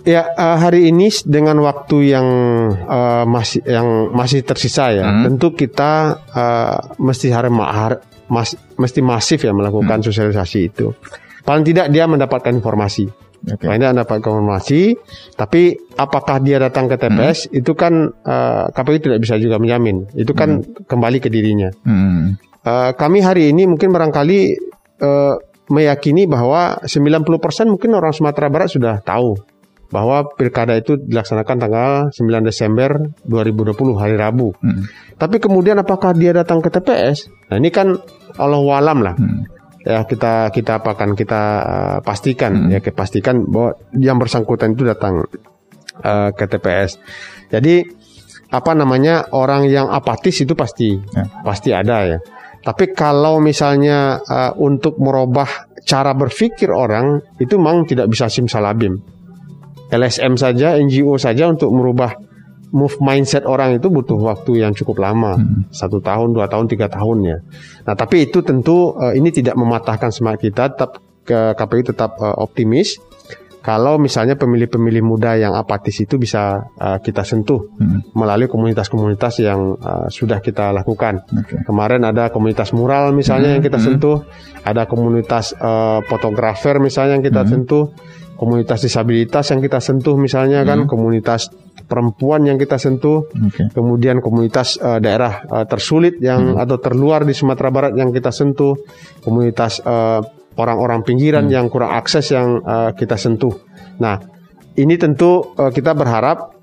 Ya 0.07 0.31
eh, 0.31 0.57
hari 0.57 0.87
ini 0.87 1.11
dengan 1.27 1.59
waktu 1.59 1.97
yang 2.07 2.27
eh, 2.73 3.25
masih 3.27 3.61
yang 3.67 4.15
masih 4.15 4.47
tersisa 4.47 4.95
ya, 4.95 5.05
Hmm. 5.05 5.23
tentu 5.27 5.51
kita 5.53 5.91
eh, 6.31 6.77
mesti 6.97 7.27
harus 7.29 7.51
ma- 7.51 7.67
har- 7.69 8.01
mas- 8.31 8.55
mesti 8.79 9.03
masif 9.03 9.43
ya 9.43 9.51
melakukan 9.51 9.99
sosialisasi 9.99 10.59
itu. 10.71 10.95
Paling 11.43 11.65
tidak 11.65 11.89
dia 11.91 12.05
mendapatkan 12.05 12.53
informasi. 12.53 13.09
Oke. 13.45 13.65
Paling 13.65 13.79
tidak 13.79 13.93
mendapatkan 13.95 14.19
informasi. 14.19 14.81
Tapi 15.35 15.77
apakah 15.95 16.43
dia 16.43 16.59
datang 16.59 16.91
ke 16.91 16.99
TPS 16.99 17.51
itu 17.55 17.71
kan 17.73 18.11
eh, 18.11 18.65
KPU 18.71 18.97
tidak 18.99 19.19
bisa 19.23 19.39
juga 19.39 19.57
menjamin. 19.57 20.11
Itu 20.15 20.35
kan 20.35 20.63
kembali 20.63 21.17
ke 21.23 21.31
dirinya. 21.31 21.71
Hmm. 21.87 22.35
Eh, 22.63 22.91
kami 22.99 23.23
hari 23.23 23.55
ini 23.55 23.65
mungkin 23.65 23.95
barangkali 23.95 24.39
eh, 24.99 25.35
meyakini 25.69 26.25
bahwa 26.25 26.81
90% 26.83 27.71
mungkin 27.71 27.93
orang 27.93 28.11
Sumatera 28.11 28.49
Barat 28.49 28.73
sudah 28.73 28.99
tahu 29.05 29.37
bahwa 29.89 30.21
pilkada 30.37 30.77
itu 30.77 31.01
dilaksanakan 31.01 31.55
tanggal 31.57 31.91
9 32.13 32.45
Desember 32.45 33.09
2020 33.25 33.97
hari 33.97 34.15
Rabu. 34.17 34.53
Hmm. 34.61 34.85
Tapi 35.17 35.41
kemudian 35.41 35.81
apakah 35.81 36.13
dia 36.13 36.29
datang 36.29 36.61
ke 36.61 36.69
TPS? 36.69 37.29
Nah 37.49 37.57
ini 37.57 37.73
kan 37.73 37.97
Allah 38.37 38.61
walam 38.61 39.01
lah. 39.01 39.17
Hmm. 39.17 39.49
Ya 39.83 40.03
kita 40.03 40.51
kita 40.51 40.83
apakan 40.83 41.15
kita 41.15 41.41
eh, 41.63 41.97
pastikan 42.03 42.67
Hmm. 42.67 42.71
ya 42.73 42.79
kita 42.83 42.95
pastikan 42.95 43.47
bahwa 43.47 43.75
yang 43.95 44.19
bersangkutan 44.19 44.75
itu 44.75 44.83
datang. 44.83 45.23
uh, 45.99 46.31
ke 46.31 46.47
TPS. 46.47 46.95
Jadi 47.51 47.83
apa 48.55 48.71
namanya 48.71 49.27
orang 49.35 49.67
yang 49.67 49.91
apatis 49.91 50.39
itu 50.39 50.55
pasti 50.55 50.95
Ya. 50.95 51.27
pasti 51.43 51.75
ada 51.75 52.07
ya. 52.07 52.17
Tapi 52.63 52.95
kalau 52.95 53.43
misalnya 53.43 54.15
uh, 54.23 54.55
untuk 54.55 54.95
merubah 54.95 55.67
cara 55.83 56.15
berpikir 56.15 56.71
orang 56.71 57.19
itu 57.35 57.59
memang 57.59 57.83
tidak 57.83 58.07
bisa 58.07 58.31
simsalabim. 58.31 58.95
LSM 59.91 60.39
saja, 60.39 60.79
NGO 60.79 61.19
saja 61.19 61.51
untuk 61.51 61.67
merubah 61.75 62.15
move 62.69 62.97
mindset 63.01 63.45
orang 63.49 63.77
itu 63.77 63.89
butuh 63.89 64.17
waktu 64.17 64.61
yang 64.61 64.73
cukup 64.77 65.01
lama, 65.01 65.37
satu 65.73 65.97
tahun, 65.99 66.33
dua 66.33 66.45
tahun, 66.45 66.69
tiga 66.69 66.85
tahun 66.89 67.17
ya. 67.25 67.37
Nah, 67.85 67.93
tapi 67.97 68.29
itu 68.29 68.45
tentu 68.45 68.93
uh, 68.93 69.13
ini 69.13 69.33
tidak 69.33 69.57
mematahkan 69.57 70.13
semangat 70.13 70.45
kita. 70.49 70.73
Tetap 70.73 71.01
ke 71.25 71.53
KPU 71.57 71.83
tetap 71.85 72.17
uh, 72.17 72.37
optimis. 72.41 72.97
Kalau 73.59 73.99
misalnya 73.99 74.39
pemilih-pemilih 74.39 75.03
muda 75.03 75.35
yang 75.35 75.51
apatis 75.51 75.99
itu 75.99 76.15
bisa 76.15 76.63
uh, 76.79 76.97
kita 77.03 77.27
sentuh 77.27 77.67
Hmm. 77.75 78.01
melalui 78.15 78.47
komunitas-komunitas 78.47 79.43
yang 79.43 79.75
uh, 79.77 80.07
sudah 80.07 80.39
kita 80.39 80.71
lakukan. 80.71 81.27
Oke. 81.27 81.59
Kemarin 81.67 82.07
ada 82.07 82.31
komunitas 82.31 82.71
mural 82.71 83.11
misalnya 83.11 83.59
yang 83.59 83.63
kita 83.63 83.77
sentuh, 83.77 84.23
ada 84.63 84.87
komunitas 84.87 85.51
uh, 85.59 85.99
fotografer 86.07 86.79
misalnya 86.79 87.19
yang 87.19 87.25
kita 87.25 87.43
sentuh, 87.45 87.91
komunitas 88.39 88.79
disabilitas 88.79 89.51
yang 89.51 89.59
kita 89.59 89.83
sentuh 89.83 90.15
misalnya 90.15 90.63
kan, 90.63 90.87
komunitas 90.87 91.51
perempuan 91.83 92.47
yang 92.47 92.55
kita 92.55 92.79
sentuh, 92.79 93.27
Oke. 93.27 93.67
kemudian 93.75 94.23
komunitas 94.23 94.79
uh, 94.79 95.03
daerah 95.03 95.43
uh, 95.43 95.65
tersulit 95.67 96.23
yang 96.23 96.55
atau 96.55 96.79
terluar 96.79 97.27
di 97.27 97.35
Sumatera 97.35 97.67
Barat 97.67 97.93
yang 97.99 98.15
kita 98.15 98.31
sentuh, 98.31 98.79
komunitas 99.19 99.83
uh, 99.83 100.23
orang-orang 100.55 101.03
pinggiran 101.03 101.51
yang 101.51 101.67
kurang 101.67 101.91
akses 101.91 102.31
yang 102.31 102.63
uh, 102.63 102.95
kita 102.95 103.19
sentuh. 103.19 103.59
Nah, 103.99 104.23
ini 104.79 104.95
tentu 104.95 105.55
uh, 105.59 105.71
kita 105.75 105.91
berharap 105.91 106.55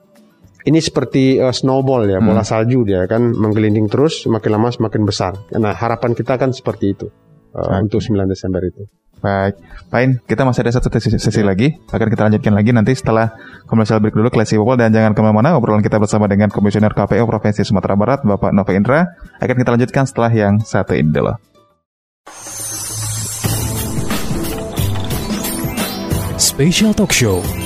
ini 0.65 0.81
seperti 0.81 1.37
uh, 1.37 1.53
snowball 1.53 2.09
ya, 2.09 2.19
bola 2.25 2.43
salju 2.43 2.89
dia 2.89 3.05
kan 3.05 3.37
menggelinding 3.37 3.87
terus, 3.93 4.25
semakin 4.25 4.51
lama 4.57 4.69
semakin 4.73 5.03
besar. 5.05 5.33
Nah, 5.53 5.77
harapan 5.77 6.17
kita 6.17 6.41
kan 6.41 6.57
seperti 6.57 6.97
itu 6.97 7.07
uh, 7.53 7.85
untuk 7.85 8.01
9 8.01 8.25
Desember 8.27 8.65
itu. 8.65 8.89
Baik, 9.17 9.57
Pak 9.89 10.01
In, 10.05 10.11
kita 10.29 10.45
masih 10.45 10.61
ada 10.63 10.77
satu 10.77 10.93
sesi, 10.93 11.17
sesi 11.17 11.41
lagi. 11.41 11.73
Akan 11.89 12.13
kita 12.13 12.29
lanjutkan 12.29 12.53
lagi 12.53 12.71
nanti 12.71 12.93
setelah 12.93 13.33
komersial 13.65 13.99
break 13.99 14.13
dulu, 14.13 14.29
Klesi 14.29 14.61
Popol. 14.61 14.77
Dan 14.77 14.93
jangan 14.93 15.17
ke 15.17 15.21
mana-mana, 15.25 15.57
obrolan 15.57 15.81
kita 15.81 15.97
bersama 15.97 16.29
dengan 16.29 16.53
Komisioner 16.53 16.93
KPU 16.93 17.25
Provinsi 17.25 17.65
Sumatera 17.65 17.97
Barat, 17.97 18.21
Bapak 18.23 18.53
Nova 18.53 18.73
Indra. 18.77 19.09
Akan 19.41 19.57
kita 19.57 19.73
lanjutkan 19.73 20.05
setelah 20.05 20.31
yang 20.31 20.61
satu 20.61 20.93
ini 20.93 21.11
dulu. 21.11 21.35
Special 26.37 26.93
Talk 26.93 27.11
Show. 27.11 27.66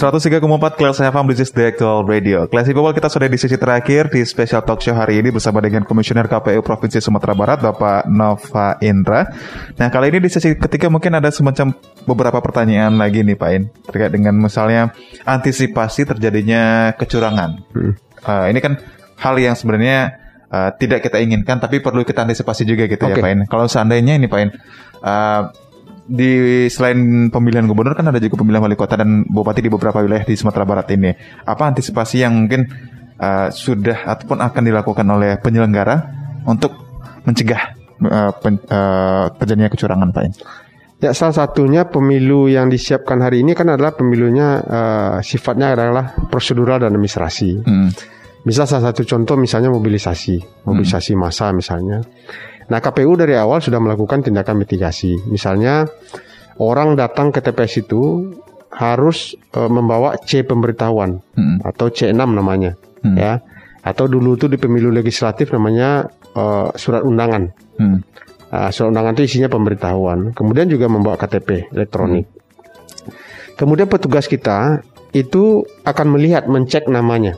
Empat 0.00 0.80
Kelas 0.80 0.96
FM 0.96 1.28
This 1.28 1.44
is 1.44 1.52
the 1.52 1.68
Actual 1.68 2.08
Radio. 2.08 2.48
Klasi 2.48 2.72
Popol 2.72 2.96
kita 2.96 3.12
sudah 3.12 3.28
di 3.28 3.36
sesi 3.36 3.60
terakhir 3.60 4.08
di 4.08 4.24
special 4.24 4.64
talk 4.64 4.80
show 4.80 4.96
hari 4.96 5.20
ini 5.20 5.28
bersama 5.28 5.60
dengan 5.60 5.84
Komisioner 5.84 6.24
KPU 6.24 6.64
Provinsi 6.64 7.04
Sumatera 7.04 7.36
Barat 7.36 7.60
Bapak 7.60 8.08
Nova 8.08 8.80
Indra. 8.80 9.28
Nah 9.76 9.92
kali 9.92 10.08
ini 10.08 10.24
di 10.24 10.32
sesi 10.32 10.56
ketiga 10.56 10.88
mungkin 10.88 11.20
ada 11.20 11.28
semacam 11.28 11.76
beberapa 12.08 12.40
pertanyaan 12.40 12.96
lagi 12.96 13.20
nih 13.20 13.36
Pak 13.36 13.50
In 13.52 13.68
terkait 13.68 14.08
dengan 14.16 14.40
misalnya 14.40 14.96
antisipasi 15.28 16.08
terjadinya 16.08 16.96
kecurangan. 16.96 17.60
Eh, 18.24 18.44
ini 18.56 18.58
kan 18.64 18.80
hal 19.20 19.36
yang 19.36 19.52
sebenarnya 19.52 20.16
eh, 20.48 20.70
tidak 20.80 21.04
kita 21.04 21.20
inginkan 21.20 21.60
tapi 21.60 21.84
perlu 21.84 22.08
kita 22.08 22.24
antisipasi 22.24 22.64
juga 22.64 22.88
gitu 22.88 23.04
ya 23.04 23.12
Oke. 23.12 23.20
Pak 23.20 23.30
In. 23.36 23.40
Kalau 23.44 23.68
seandainya 23.68 24.16
ini 24.16 24.32
Pak 24.32 24.40
In 24.40 24.50
eh, 25.04 25.42
di 26.06 26.66
selain 26.72 27.28
pemilihan 27.28 27.66
gubernur 27.68 27.96
kan 27.96 28.08
ada 28.08 28.18
juga 28.20 28.40
pemilihan 28.40 28.64
wali 28.64 28.76
kota 28.78 28.96
dan 28.96 29.24
bupati 29.28 29.60
di 29.64 29.70
beberapa 29.70 30.00
wilayah 30.00 30.24
di 30.24 30.34
Sumatera 30.36 30.64
Barat 30.68 30.88
ini. 30.94 31.12
Apa 31.44 31.70
antisipasi 31.70 32.22
yang 32.22 32.34
mungkin 32.36 32.68
uh, 33.20 33.48
sudah 33.52 34.06
ataupun 34.06 34.40
akan 34.40 34.62
dilakukan 34.64 35.06
oleh 35.06 35.36
penyelenggara 35.38 35.96
untuk 36.48 36.72
mencegah 37.26 37.76
uh, 38.06 38.32
pen- 38.38 38.64
uh, 38.70 39.28
terjadinya 39.36 39.70
kecurangan, 39.70 40.08
Pak? 40.10 40.22
Ya, 41.00 41.16
salah 41.16 41.32
satunya 41.32 41.88
pemilu 41.88 42.52
yang 42.52 42.68
disiapkan 42.68 43.24
hari 43.24 43.40
ini 43.40 43.56
kan 43.56 43.72
adalah 43.72 43.96
pemilunya 43.96 44.60
eh, 44.60 45.16
sifatnya 45.24 45.72
adalah 45.72 46.28
prosedural 46.28 46.76
dan 46.76 46.92
administrasi. 46.92 47.64
Hmm. 47.64 47.88
Misal 48.44 48.68
salah 48.68 48.92
satu 48.92 49.08
contoh 49.08 49.40
misalnya 49.40 49.72
mobilisasi, 49.72 50.64
mobilisasi 50.68 51.16
massa 51.16 51.56
misalnya. 51.56 52.04
Nah, 52.70 52.78
KPU 52.78 53.18
dari 53.18 53.34
awal 53.34 53.58
sudah 53.58 53.82
melakukan 53.82 54.22
tindakan 54.22 54.62
mitigasi. 54.62 55.18
Misalnya 55.26 55.90
orang 56.62 56.94
datang 56.94 57.34
ke 57.34 57.42
TPS 57.42 57.82
itu 57.82 58.30
harus 58.70 59.34
eh, 59.34 59.66
membawa 59.70 60.14
C 60.22 60.46
pemberitahuan 60.46 61.18
Hmm. 61.34 61.58
atau 61.66 61.90
C6 61.90 62.14
namanya, 62.30 62.78
Hmm. 63.02 63.18
ya. 63.18 63.42
Atau 63.82 64.06
dulu 64.06 64.38
itu 64.38 64.46
di 64.46 64.54
pemilu 64.56 64.94
legislatif 64.94 65.50
namanya 65.50 66.06
eh, 66.30 66.68
surat 66.78 67.02
undangan. 67.02 67.50
Hmm. 67.74 68.06
Nah, 68.54 68.70
surat 68.70 68.94
undangan 68.94 69.18
itu 69.18 69.26
isinya 69.26 69.50
pemberitahuan. 69.50 70.30
Kemudian 70.30 70.70
juga 70.70 70.86
membawa 70.86 71.18
KTP 71.18 71.74
elektronik. 71.74 72.30
Kemudian 73.58 73.90
petugas 73.90 74.30
kita 74.30 74.80
itu 75.10 75.66
akan 75.82 76.06
melihat, 76.14 76.46
mencek 76.46 76.86
namanya. 76.86 77.34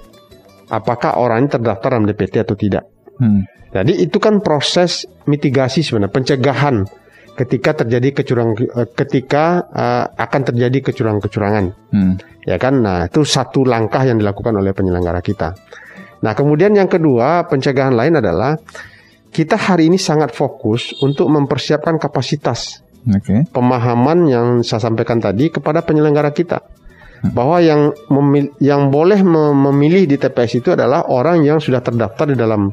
Apakah 0.68 1.16
orang 1.16 1.44
ini 1.44 1.48
terdaftar 1.50 1.96
dalam 1.96 2.04
DPT 2.04 2.44
atau 2.44 2.52
tidak. 2.52 2.91
Hmm. 3.18 3.42
Jadi 3.72 4.04
itu 4.04 4.20
kan 4.20 4.44
proses 4.44 5.08
mitigasi 5.24 5.80
sebenarnya, 5.80 6.12
pencegahan 6.12 6.84
ketika 7.32 7.84
terjadi 7.84 8.20
kecurang 8.20 8.52
eh, 8.60 8.88
ketika 8.92 9.64
eh, 9.72 10.04
akan 10.12 10.40
terjadi 10.52 10.92
kecurangan-kecurangan. 10.92 11.64
Hmm. 11.92 12.14
Ya 12.44 12.60
kan? 12.60 12.84
Nah, 12.84 13.08
itu 13.08 13.24
satu 13.24 13.64
langkah 13.64 14.04
yang 14.04 14.20
dilakukan 14.20 14.52
oleh 14.52 14.74
penyelenggara 14.76 15.22
kita. 15.24 15.54
Nah, 16.22 16.32
kemudian 16.36 16.74
yang 16.74 16.90
kedua, 16.90 17.46
pencegahan 17.50 17.94
lain 17.94 18.18
adalah 18.18 18.54
kita 19.32 19.56
hari 19.56 19.88
ini 19.88 19.96
sangat 19.96 20.36
fokus 20.36 20.92
untuk 21.00 21.32
mempersiapkan 21.32 21.96
kapasitas 21.96 22.84
Oke. 23.08 23.48
pemahaman 23.48 24.28
yang 24.28 24.46
saya 24.60 24.86
sampaikan 24.86 25.18
tadi 25.18 25.48
kepada 25.48 25.80
penyelenggara 25.80 26.30
kita 26.36 26.60
bahwa 27.32 27.62
yang 27.62 27.94
memil- 28.10 28.52
yang 28.58 28.90
boleh 28.90 29.22
mem- 29.22 29.70
memilih 29.70 30.04
di 30.10 30.18
TPS 30.18 30.58
itu 30.58 30.68
adalah 30.74 31.06
orang 31.08 31.46
yang 31.46 31.62
sudah 31.62 31.78
terdaftar 31.78 32.34
di 32.34 32.36
dalam 32.36 32.68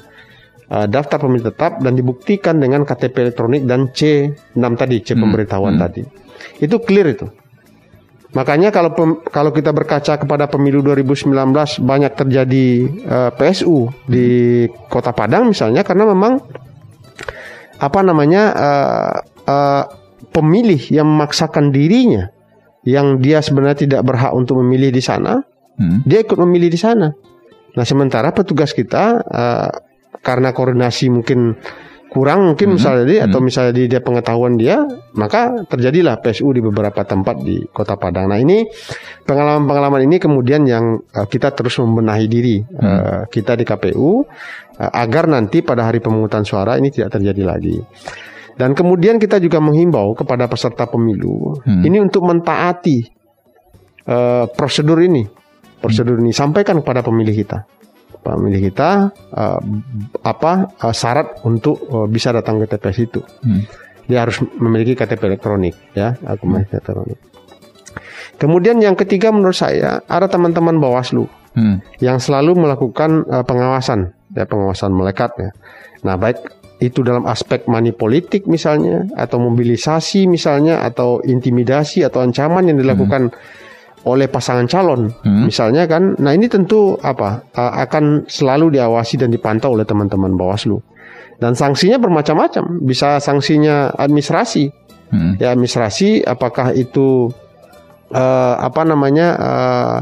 uh, 0.72 0.88
daftar 0.88 1.18
pemilih 1.22 1.52
tetap 1.52 1.82
dan 1.82 1.94
dibuktikan 1.98 2.58
dengan 2.58 2.86
KTP 2.86 3.30
elektronik 3.30 3.66
dan 3.66 3.90
C6 3.92 4.64
tadi 4.78 4.98
C 5.04 5.18
pemberitahuan 5.18 5.76
tadi 5.78 6.02
itu 6.64 6.76
clear 6.82 7.12
itu 7.12 7.28
makanya 8.30 8.70
kalau 8.70 8.94
pem- 8.94 9.22
kalau 9.26 9.50
kita 9.50 9.74
berkaca 9.74 10.22
kepada 10.22 10.46
pemilu 10.46 10.86
2019 10.86 11.34
banyak 11.82 12.14
terjadi 12.14 12.66
uh, 13.10 13.32
PSU 13.34 13.90
di 14.06 14.66
Kota 14.88 15.12
Padang 15.12 15.50
misalnya 15.50 15.82
karena 15.82 16.06
memang 16.14 16.38
apa 17.80 18.00
namanya 18.06 18.44
uh, 18.54 19.14
uh, 19.50 19.84
pemilih 20.30 20.80
yang 20.94 21.10
memaksakan 21.10 21.74
dirinya 21.74 22.30
yang 22.88 23.20
dia 23.20 23.44
sebenarnya 23.44 23.88
tidak 23.88 24.02
berhak 24.08 24.32
untuk 24.32 24.64
memilih 24.64 24.92
di 24.94 25.04
sana, 25.04 25.44
Hmm. 25.80 26.04
dia 26.04 26.20
ikut 26.20 26.36
memilih 26.36 26.68
di 26.68 26.76
sana. 26.76 27.08
Nah, 27.72 27.86
sementara 27.88 28.36
petugas 28.36 28.76
kita 28.76 29.24
uh, 29.24 29.72
karena 30.30 30.54
koordinasi 30.54 31.10
mungkin 31.10 31.58
kurang 32.10 32.54
mungkin 32.54 32.78
misalnya 32.78 33.06
dia 33.06 33.20
atau 33.30 33.38
misalnya 33.42 33.74
di 33.74 33.86
dia 33.86 34.02
pengetahuan 34.02 34.58
dia, 34.58 34.82
maka 35.18 35.65
terjadilah 35.65 36.22
PSU 36.22 36.54
di 36.54 36.62
beberapa 36.62 37.06
tempat 37.06 37.42
di 37.42 37.65
Kota 37.70 37.98
Padang. 37.98 38.30
Nah, 38.30 38.42
ini 38.42 38.65
pengalaman-pengalaman 39.26 40.06
ini 40.10 40.18
kemudian 40.18 40.65
yang 40.65 40.98
uh, 40.98 41.26
kita 41.30 41.54
terus 41.54 41.78
membenahi 41.82 42.26
diri 42.26 42.62
uh, 42.62 43.30
kita 43.30 43.54
di 43.54 43.65
KPU 43.65 44.26
uh, 44.26 44.92
agar 44.94 45.30
nanti 45.30 45.62
pada 45.62 45.86
hari 45.86 46.02
pemungutan 46.02 46.42
suara 46.42 46.78
ini 46.82 46.89
tidak 46.89 47.18
terjadi 47.18 47.42
lagi. 47.46 47.78
Dan 48.60 48.76
kemudian 48.76 49.15
kita 49.15 49.39
juga 49.39 49.63
menghimbau 49.63 50.12
kepada 50.20 50.52
peserta 50.52 50.84
pemilu 50.84 51.63
Hmm. 51.63 51.80
ini 51.80 52.04
untuk 52.04 52.28
mentaati 52.28 53.08
eh, 54.04 54.46
prosedur 54.52 55.00
ini, 55.00 55.24
prosedur 55.80 56.20
ini 56.20 56.36
sampaikan 56.36 56.84
kepada 56.84 57.00
pemilih 57.00 57.32
kita, 57.32 57.63
pemilih 58.36 58.62
kita 58.70 59.10
eh, 59.34 59.62
apa 60.22 60.52
eh, 60.76 60.94
syarat 60.94 61.42
untuk 61.48 61.82
eh, 61.89 62.08
bisa 62.12 62.30
datang 62.30 62.62
ke 62.62 62.70
TPS 62.70 62.98
itu. 63.02 63.22
Hmm. 63.42 63.63
Dia 64.10 64.26
harus 64.26 64.42
memiliki 64.58 64.98
KTP 64.98 65.22
elektronik, 65.22 65.78
ya, 65.94 66.18
aku 66.26 66.50
KTP 66.50 66.70
elektronik. 66.74 67.20
Kemudian 68.42 68.82
yang 68.82 68.98
ketiga 68.98 69.30
menurut 69.30 69.54
saya 69.54 70.02
ada 70.10 70.26
teman-teman 70.26 70.80
Bawaslu 70.82 71.30
Hmm. 71.58 71.82
yang 71.98 72.22
selalu 72.22 72.56
melakukan 72.56 73.26
eh, 73.26 73.46
pengawasan, 73.46 74.13
ya 74.38 74.46
pengawasan 74.46 74.94
melekat 74.94 75.34
ya. 75.42 75.50
Nah, 76.06 76.15
baik 76.15 76.46
itu 76.80 77.04
dalam 77.04 77.28
aspek 77.28 77.68
money 77.68 77.92
politik 77.92 78.48
misalnya 78.48 79.04
atau 79.20 79.36
mobilisasi 79.44 80.32
misalnya 80.32 80.80
atau 80.80 81.20
intimidasi 81.20 82.08
atau 82.08 82.24
ancaman 82.24 82.72
yang 82.72 82.80
dilakukan 82.80 83.36
oleh 84.08 84.32
pasangan 84.32 84.64
calon, 84.70 85.12
hmm. 85.12 85.44
misalnya 85.52 85.84
kan, 85.84 86.16
nah 86.24 86.32
ini 86.32 86.48
tentu 86.48 86.96
apa 87.04 87.44
akan 87.56 88.32
selalu 88.32 88.80
diawasi 88.80 89.20
dan 89.20 89.28
dipantau 89.28 89.76
oleh 89.76 89.84
teman-teman 89.84 90.40
Bawaslu. 90.40 90.80
Dan 91.40 91.56
sanksinya 91.56 92.00
bermacam-macam, 92.00 92.84
bisa 92.84 93.20
sanksinya 93.20 93.92
administrasi, 93.96 94.72
hmm. 95.12 95.40
ya 95.40 95.52
administrasi, 95.52 96.24
apakah 96.24 96.72
itu 96.76 97.32
uh, 98.12 98.56
apa 98.60 98.88
namanya 98.88 99.28
uh, 99.40 99.98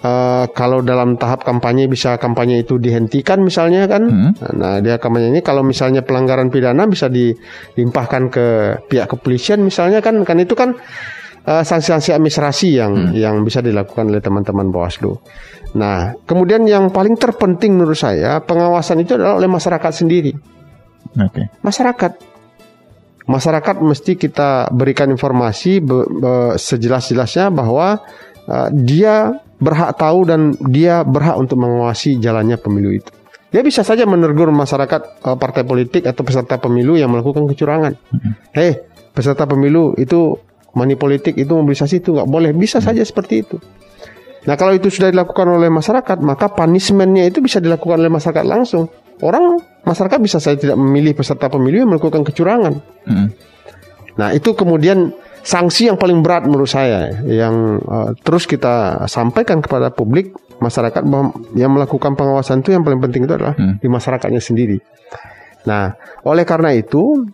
uh, 0.00 0.44
kalau 0.52 0.80
dalam 0.84 1.16
tahap 1.20 1.44
kampanye 1.44 1.88
bisa 1.88 2.16
kampanye 2.16 2.64
itu 2.64 2.80
dihentikan 2.80 3.44
misalnya 3.44 3.84
kan, 3.84 4.04
hmm. 4.04 4.32
nah 4.56 4.80
dia 4.80 4.96
kampanye 4.96 5.32
ini 5.32 5.40
kalau 5.44 5.60
misalnya 5.60 6.00
pelanggaran 6.04 6.48
pidana 6.48 6.84
bisa 6.88 7.08
dilimpahkan 7.08 8.22
ke 8.32 8.46
pihak 8.88 9.12
kepolisian 9.12 9.60
misalnya 9.60 10.04
kan, 10.04 10.24
kan 10.24 10.40
itu 10.40 10.52
kan 10.56 10.76
uh, 11.46 11.62
sanksi-sanksi 11.62 12.10
administrasi 12.12 12.68
yang 12.76 12.92
hmm. 12.92 13.14
yang 13.14 13.34
bisa 13.46 13.62
dilakukan 13.62 14.10
oleh 14.10 14.20
teman-teman 14.20 14.68
Bawaslu. 14.68 15.16
Nah, 15.78 16.18
kemudian 16.26 16.66
yang 16.66 16.90
paling 16.90 17.14
terpenting 17.14 17.78
menurut 17.78 17.96
saya 17.96 18.42
pengawasan 18.42 19.06
itu 19.06 19.14
adalah 19.14 19.38
oleh 19.38 19.48
masyarakat 19.48 19.92
sendiri. 19.94 20.32
Okay. 21.16 21.48
Masyarakat 21.62 22.12
masyarakat 23.26 23.76
mesti 23.82 24.12
kita 24.14 24.70
berikan 24.70 25.10
informasi 25.10 25.82
be, 25.82 26.06
be, 26.06 26.34
sejelas-jelasnya 26.58 27.50
bahwa 27.54 28.02
uh, 28.46 28.68
dia 28.70 29.34
berhak 29.56 29.96
tahu 29.96 30.28
dan 30.28 30.52
dia 30.68 31.00
berhak 31.02 31.40
untuk 31.40 31.56
mengawasi 31.56 32.20
jalannya 32.20 32.60
pemilu 32.60 32.92
itu. 32.92 33.10
Dia 33.48 33.64
bisa 33.64 33.80
saja 33.86 34.04
menegur 34.04 34.52
masyarakat 34.52 35.24
uh, 35.24 35.36
partai 35.38 35.64
politik 35.64 36.04
atau 36.04 36.22
peserta 36.26 36.60
pemilu 36.60 36.98
yang 37.00 37.08
melakukan 37.08 37.48
kecurangan. 37.48 37.96
Hmm. 38.12 38.32
Hei, 38.52 38.76
peserta 39.16 39.48
pemilu 39.48 39.96
itu 39.96 40.36
money 40.76 40.94
politik 40.94 41.34
itu 41.40 41.50
mobilisasi 41.56 42.04
itu 42.04 42.12
nggak 42.12 42.28
boleh 42.28 42.52
bisa 42.52 42.78
saja 42.84 43.00
seperti 43.00 43.42
itu. 43.42 43.56
Nah 44.46 44.54
kalau 44.54 44.76
itu 44.76 44.92
sudah 44.92 45.10
dilakukan 45.10 45.48
oleh 45.48 45.72
masyarakat 45.72 46.18
maka 46.22 46.52
punishmentnya 46.52 47.26
itu 47.26 47.42
bisa 47.42 47.58
dilakukan 47.58 47.98
oleh 47.98 48.12
masyarakat 48.12 48.44
langsung. 48.46 48.86
Orang 49.24 49.58
masyarakat 49.82 50.18
bisa 50.20 50.38
saja 50.38 50.60
tidak 50.60 50.76
memilih 50.76 51.16
peserta 51.16 51.48
pemilu 51.48 51.82
yang 51.82 51.90
melakukan 51.90 52.22
kecurangan. 52.22 52.78
Hmm. 53.08 53.32
Nah 54.20 54.36
itu 54.36 54.52
kemudian 54.52 55.16
sanksi 55.46 55.88
yang 55.88 55.96
paling 55.96 56.20
berat 56.20 56.44
menurut 56.44 56.68
saya 56.68 57.22
yang 57.24 57.80
uh, 57.80 58.10
terus 58.22 58.44
kita 58.44 59.06
sampaikan 59.06 59.62
kepada 59.64 59.94
publik 59.94 60.34
masyarakat 60.58 61.02
bahwa 61.06 61.32
yang 61.54 61.72
melakukan 61.72 62.18
pengawasan 62.18 62.60
itu 62.60 62.76
yang 62.76 62.82
paling 62.82 62.98
penting 62.98 63.24
itu 63.24 63.34
adalah 63.34 63.56
hmm. 63.56 63.80
di 63.80 63.88
masyarakatnya 63.88 64.42
sendiri. 64.42 64.78
Nah 65.64 65.96
oleh 66.22 66.44
karena 66.44 66.76
itu 66.76 67.24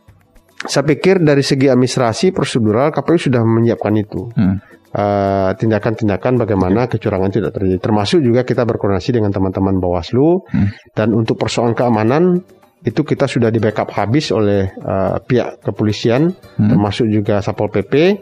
saya 0.67 0.85
pikir 0.87 1.23
dari 1.23 1.43
segi 1.43 1.67
administrasi 1.67 2.31
prosedural 2.31 2.95
KPU 2.95 3.19
sudah 3.19 3.43
menyiapkan 3.43 3.95
itu. 3.99 4.31
Hmm. 4.35 4.59
Uh, 4.93 5.57
tindakan-tindakan 5.57 6.37
bagaimana 6.37 6.85
kecurangan 6.85 7.33
tidak 7.33 7.57
terjadi. 7.57 7.81
Termasuk 7.81 8.21
juga 8.21 8.45
kita 8.45 8.69
berkoordinasi 8.69 9.17
dengan 9.17 9.33
teman-teman 9.33 9.81
Bawaslu 9.81 10.45
hmm. 10.45 10.93
dan 10.93 11.17
untuk 11.17 11.41
persoalan 11.41 11.73
keamanan 11.73 12.45
itu 12.85 13.01
kita 13.01 13.25
sudah 13.25 13.49
di 13.49 13.57
backup 13.57 13.89
habis 13.95 14.29
oleh 14.35 14.69
uh, 14.85 15.17
pihak 15.23 15.65
kepolisian, 15.65 16.37
hmm. 16.37 16.69
termasuk 16.69 17.09
juga 17.09 17.41
Satpol 17.41 17.73
PP. 17.73 18.21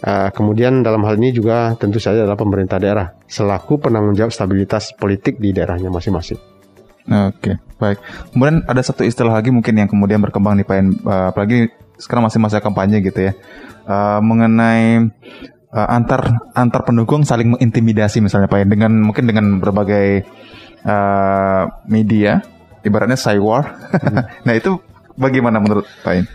Uh, 0.00 0.32
kemudian 0.32 0.80
dalam 0.80 1.04
hal 1.04 1.20
ini 1.20 1.30
juga 1.30 1.76
tentu 1.76 2.00
saja 2.00 2.24
adalah 2.24 2.40
pemerintah 2.40 2.80
daerah 2.80 3.12
selaku 3.28 3.78
penanggung 3.78 4.16
jawab 4.16 4.32
stabilitas 4.32 4.96
politik 4.96 5.38
di 5.38 5.52
daerahnya 5.52 5.92
masing-masing. 5.92 6.49
Oke, 7.08 7.56
baik. 7.80 7.98
Kemudian 8.34 8.60
ada 8.68 8.82
satu 8.84 9.06
istilah 9.06 9.40
lagi 9.40 9.48
mungkin 9.48 9.72
yang 9.72 9.88
kemudian 9.88 10.20
berkembang 10.20 10.60
nih 10.60 10.66
Pak, 10.68 10.76
uh, 11.06 11.26
apalagi 11.32 11.72
sekarang 11.96 12.28
masih 12.28 12.40
masa 12.40 12.60
kampanye 12.60 13.00
gitu 13.00 13.30
ya, 13.30 13.32
uh, 13.88 14.20
mengenai 14.20 15.08
uh, 15.72 15.88
antar 15.88 16.52
antar 16.52 16.84
pendukung 16.84 17.24
saling 17.24 17.56
mengintimidasi 17.56 18.20
misalnya 18.20 18.52
Pak, 18.52 18.68
dengan 18.68 18.92
mungkin 19.00 19.24
dengan 19.24 19.58
berbagai 19.58 20.28
uh, 20.84 21.62
media, 21.88 22.44
ibaratnya 22.84 23.16
cywar. 23.16 23.64
Hmm. 23.96 24.28
nah 24.46 24.52
itu 24.52 24.76
bagaimana 25.16 25.58
menurut 25.58 25.88
Pak 26.04 26.14
In? 26.14 26.26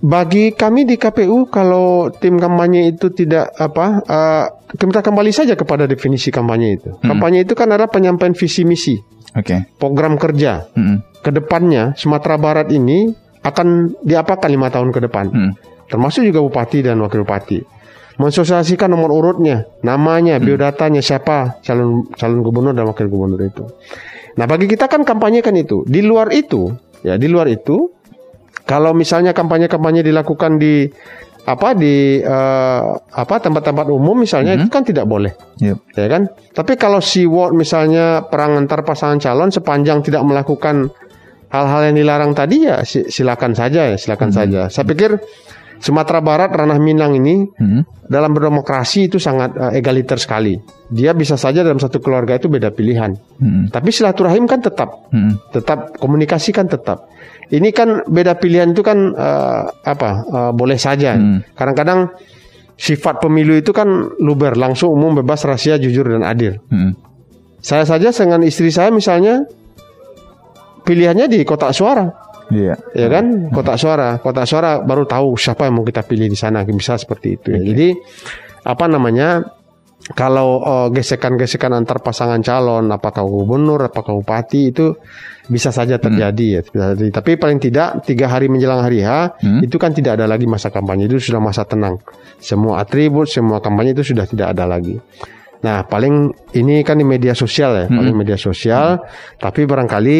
Bagi 0.00 0.56
kami 0.56 0.88
di 0.88 0.96
KPU 0.96 1.52
kalau 1.52 2.08
tim 2.08 2.40
kampanye 2.40 2.96
itu 2.96 3.12
tidak 3.12 3.52
apa 3.60 4.00
uh, 4.00 4.44
kita 4.72 5.04
kembali 5.04 5.28
saja 5.28 5.52
kepada 5.52 5.84
definisi 5.84 6.32
kampanye 6.32 6.80
itu. 6.80 6.88
Hmm. 6.88 7.12
Kampanye 7.12 7.44
itu 7.44 7.52
kan 7.52 7.68
adalah 7.68 7.92
penyampaian 7.92 8.32
visi 8.32 8.64
misi 8.64 8.96
okay. 9.36 9.66
program 9.78 10.16
kerja 10.16 10.70
mm 10.74 10.82
-hmm. 10.82 10.96
ke 11.22 11.30
depannya 11.30 11.92
Sumatera 11.94 12.36
Barat 12.36 12.70
ini 12.70 13.10
akan 13.40 13.96
diapakan 14.04 14.48
lima 14.52 14.68
tahun 14.68 14.92
ke 14.92 15.00
depan, 15.08 15.26
mm. 15.32 15.52
termasuk 15.88 16.28
juga 16.28 16.44
bupati 16.44 16.84
dan 16.84 17.00
wakil 17.00 17.24
bupati, 17.24 17.64
mensosialisasikan 18.20 18.92
nomor 18.92 19.08
urutnya, 19.16 19.64
namanya, 19.80 20.36
mm. 20.36 20.44
biodatanya 20.44 21.00
siapa 21.00 21.56
calon 21.64 22.04
calon 22.20 22.44
gubernur 22.44 22.76
dan 22.76 22.84
wakil 22.84 23.08
gubernur 23.08 23.40
itu. 23.40 23.64
Nah 24.36 24.44
bagi 24.44 24.68
kita 24.68 24.92
kan 24.92 25.08
kampanye 25.08 25.40
kan 25.40 25.56
itu. 25.56 25.88
Di 25.88 26.04
luar 26.04 26.36
itu, 26.36 26.68
ya 27.00 27.16
di 27.16 27.32
luar 27.32 27.48
itu, 27.48 27.90
kalau 28.68 28.92
misalnya 28.92 29.32
kampanye-kampanye 29.34 30.04
dilakukan 30.04 30.60
di 30.60 30.86
apa 31.50 31.74
di 31.74 32.22
uh, 32.22 32.82
apa 32.94 33.34
tempat-tempat 33.42 33.86
umum 33.90 34.22
misalnya 34.22 34.54
mm 34.54 34.58
-hmm. 34.62 34.66
itu 34.68 34.74
kan 34.74 34.82
tidak 34.86 35.06
boleh, 35.10 35.32
yep. 35.58 35.82
ya 35.98 36.06
kan? 36.06 36.30
Tapi 36.54 36.78
kalau 36.78 37.02
si 37.02 37.26
word 37.26 37.58
misalnya 37.58 38.22
perang 38.26 38.54
antar 38.54 38.86
pasangan 38.86 39.18
calon 39.18 39.50
sepanjang 39.50 40.06
tidak 40.06 40.22
melakukan 40.22 40.88
hal-hal 41.50 41.90
yang 41.90 41.96
dilarang 41.98 42.32
tadi 42.32 42.70
ya 42.70 42.86
silakan 42.86 43.58
saja 43.58 43.90
ya 43.90 43.96
silakan 43.98 44.30
mm 44.30 44.36
-hmm. 44.38 44.46
saja. 44.46 44.60
Saya 44.70 44.86
pikir 44.86 45.10
Sumatera 45.80 46.20
Barat 46.20 46.52
ranah 46.52 46.76
Minang 46.76 47.16
ini 47.16 47.48
hmm. 47.48 48.04
dalam 48.04 48.36
berdemokrasi 48.36 49.08
itu 49.08 49.16
sangat 49.16 49.56
uh, 49.56 49.72
egaliter 49.72 50.20
sekali. 50.20 50.60
Dia 50.92 51.16
bisa 51.16 51.40
saja 51.40 51.64
dalam 51.64 51.80
satu 51.80 52.04
keluarga 52.04 52.36
itu 52.36 52.52
beda 52.52 52.68
pilihan. 52.68 53.16
Hmm. 53.40 53.72
Tapi 53.72 53.88
silaturahim 53.88 54.44
kan 54.44 54.60
tetap, 54.60 55.08
hmm. 55.08 55.56
tetap 55.56 55.96
komunikasi 55.96 56.52
kan 56.52 56.68
tetap. 56.68 57.08
Ini 57.50 57.68
kan 57.74 58.06
beda 58.06 58.38
pilihan 58.38 58.70
itu 58.70 58.82
kan 58.86 59.10
uh, 59.10 59.66
apa 59.82 60.10
uh, 60.30 60.50
boleh 60.54 60.78
saja. 60.78 61.18
hmm. 61.18 61.58
Kadang-kadang 61.58 62.14
sifat 62.78 63.18
pemilu 63.18 63.58
itu 63.58 63.74
kan 63.74 64.14
luber, 64.22 64.54
langsung 64.54 64.94
umum, 64.94 65.18
bebas, 65.18 65.42
rahasia, 65.42 65.74
jujur 65.76 66.06
dan 66.06 66.22
adil. 66.22 66.62
Hmm. 66.70 66.94
Saya 67.60 67.84
saja 67.84 68.14
dengan 68.14 68.46
istri 68.46 68.70
saya 68.72 68.88
misalnya 68.94 69.44
pilihannya 70.86 71.26
di 71.28 71.42
kotak 71.44 71.74
suara. 71.74 72.08
Iya. 72.50 72.74
Ya 72.94 73.08
kan? 73.10 73.50
Kotak 73.52 73.76
suara, 73.78 74.18
kotak 74.18 74.46
suara 74.46 74.82
baru 74.82 75.06
tahu 75.06 75.38
siapa 75.38 75.66
yang 75.66 75.82
mau 75.82 75.86
kita 75.86 76.02
pilih 76.02 76.26
di 76.26 76.38
sana, 76.38 76.62
bisa 76.66 76.98
seperti 76.98 77.38
itu 77.38 77.50
ya. 77.50 77.60
Okay. 77.60 77.66
Jadi 77.70 77.88
apa 78.64 78.84
namanya? 78.90 79.58
Kalau 80.10 80.58
uh, 80.62 80.88
gesekan-gesekan 80.90 81.70
antar 81.70 82.02
pasangan 82.02 82.42
calon, 82.42 82.90
apakah 82.90 83.22
gubernur, 83.22 83.78
apakah 83.86 84.18
bupati 84.18 84.74
itu 84.74 84.98
bisa 85.46 85.70
saja 85.70 85.98
hmm. 85.98 86.04
terjadi 86.06 86.46
hmm. 86.46 86.54
ya, 86.54 86.60
bisa 86.66 86.84
terjadi. 86.94 87.10
Tapi 87.14 87.30
paling 87.38 87.58
tidak 87.62 87.88
tiga 88.02 88.26
hari 88.26 88.50
menjelang 88.50 88.82
hari 88.82 89.06
H 89.06 89.38
hmm. 89.38 89.62
itu 89.66 89.76
kan 89.78 89.94
tidak 89.94 90.18
ada 90.18 90.26
lagi 90.26 90.50
masa 90.50 90.74
kampanye 90.74 91.06
itu 91.06 91.22
sudah 91.22 91.38
masa 91.38 91.62
tenang. 91.62 92.02
Semua 92.42 92.82
atribut, 92.82 93.30
semua 93.30 93.62
kampanye 93.62 93.94
itu 93.94 94.14
sudah 94.14 94.26
tidak 94.26 94.54
ada 94.54 94.66
lagi. 94.66 94.98
Nah, 95.60 95.84
paling 95.84 96.32
ini 96.56 96.80
kan 96.80 96.96
di 96.96 97.04
media 97.04 97.36
sosial 97.36 97.76
ya, 97.76 97.86
hmm. 97.86 97.96
paling 98.00 98.14
media 98.16 98.38
sosial. 98.40 98.98
Hmm. 98.98 99.06
Tapi 99.38 99.68
barangkali 99.68 100.16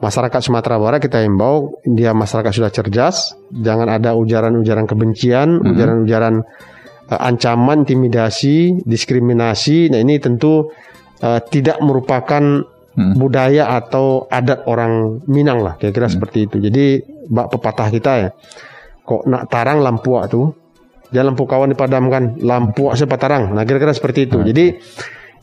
masyarakat 0.00 0.40
Sumatera 0.40 0.80
Barat 0.80 0.98
kita 1.04 1.20
himbau 1.20 1.78
dia 1.84 2.16
masyarakat 2.16 2.50
sudah 2.50 2.72
cerdas, 2.72 3.36
jangan 3.52 3.86
ada 3.92 4.16
ujaran-ujaran 4.16 4.88
kebencian, 4.88 5.60
mm-hmm. 5.60 5.70
ujaran-ujaran 5.76 6.34
uh, 6.40 6.69
ancaman, 7.10 7.82
intimidasi, 7.82 8.86
diskriminasi. 8.86 9.90
Nah 9.90 9.98
ini 9.98 10.22
tentu 10.22 10.70
uh, 11.22 11.40
tidak 11.42 11.82
merupakan 11.82 12.62
mm. 12.94 13.18
budaya 13.18 13.74
atau 13.74 14.30
adat 14.30 14.62
orang 14.70 15.24
Minang 15.26 15.66
lah, 15.66 15.74
kira-kira 15.74 16.06
mm. 16.06 16.14
seperti 16.14 16.38
itu. 16.46 16.56
Jadi 16.62 17.02
bak 17.26 17.50
pepatah 17.50 17.88
kita 17.90 18.12
ya, 18.22 18.28
kok 19.02 19.26
nak 19.26 19.50
tarang 19.50 19.82
lampu 19.82 20.14
tuh, 20.30 20.54
jangan 21.10 21.34
lampu 21.34 21.44
kawan 21.50 21.74
dipadamkan, 21.74 22.38
lampu 22.46 22.94
sepatarang. 22.94 23.54
Nah 23.58 23.66
kira-kira 23.66 23.90
seperti 23.90 24.30
itu. 24.30 24.38
Mm. 24.38 24.46
Jadi 24.46 24.66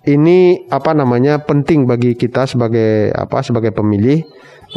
ini 0.08 0.64
apa 0.72 0.96
namanya 0.96 1.44
penting 1.44 1.84
bagi 1.84 2.16
kita 2.16 2.48
sebagai 2.48 3.12
apa 3.12 3.44
sebagai 3.44 3.76
pemilih 3.76 4.24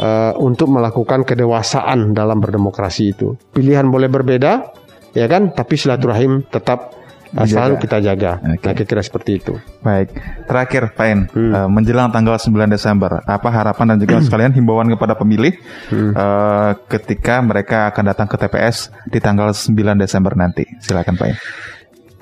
uh, 0.03 0.35
untuk 0.43 0.67
melakukan 0.67 1.23
kedewasaan 1.23 2.11
dalam 2.11 2.43
berdemokrasi 2.43 3.03
itu. 3.15 3.39
Pilihan 3.55 3.87
boleh 3.87 4.11
berbeda, 4.11 4.80
ya 5.11 5.25
kan, 5.27 5.51
tapi 5.51 5.75
silaturahim 5.79 6.43
tetap 6.47 6.95
uh, 7.35 7.47
selalu 7.47 7.79
kita 7.79 7.97
jaga. 8.03 8.39
Okay. 8.39 8.47
Nah, 8.47 8.55
kira-kira 8.59 9.01
seperti 9.03 9.31
itu. 9.39 9.53
Baik, 9.81 10.13
terakhir 10.47 10.83
Pak 10.95 11.07
En, 11.07 11.19
hmm. 11.31 11.51
uh, 11.51 11.69
menjelang 11.71 12.11
tanggal 12.11 12.35
9 12.35 12.51
Desember, 12.67 13.23
apa 13.23 13.49
harapan 13.49 13.95
dan 13.95 13.97
juga 14.03 14.19
sekalian 14.25 14.51
himbauan 14.55 14.91
kepada 14.91 15.15
pemilih 15.15 15.55
hmm. 15.91 16.11
uh, 16.15 16.71
ketika 16.91 17.39
mereka 17.39 17.91
akan 17.91 18.03
datang 18.11 18.27
ke 18.27 18.35
TPS 18.35 18.91
di 19.07 19.19
tanggal 19.23 19.55
9 19.55 19.71
Desember 19.99 20.35
nanti? 20.35 20.67
Silakan 20.83 21.15
Pak 21.15 21.27
En. 21.27 21.37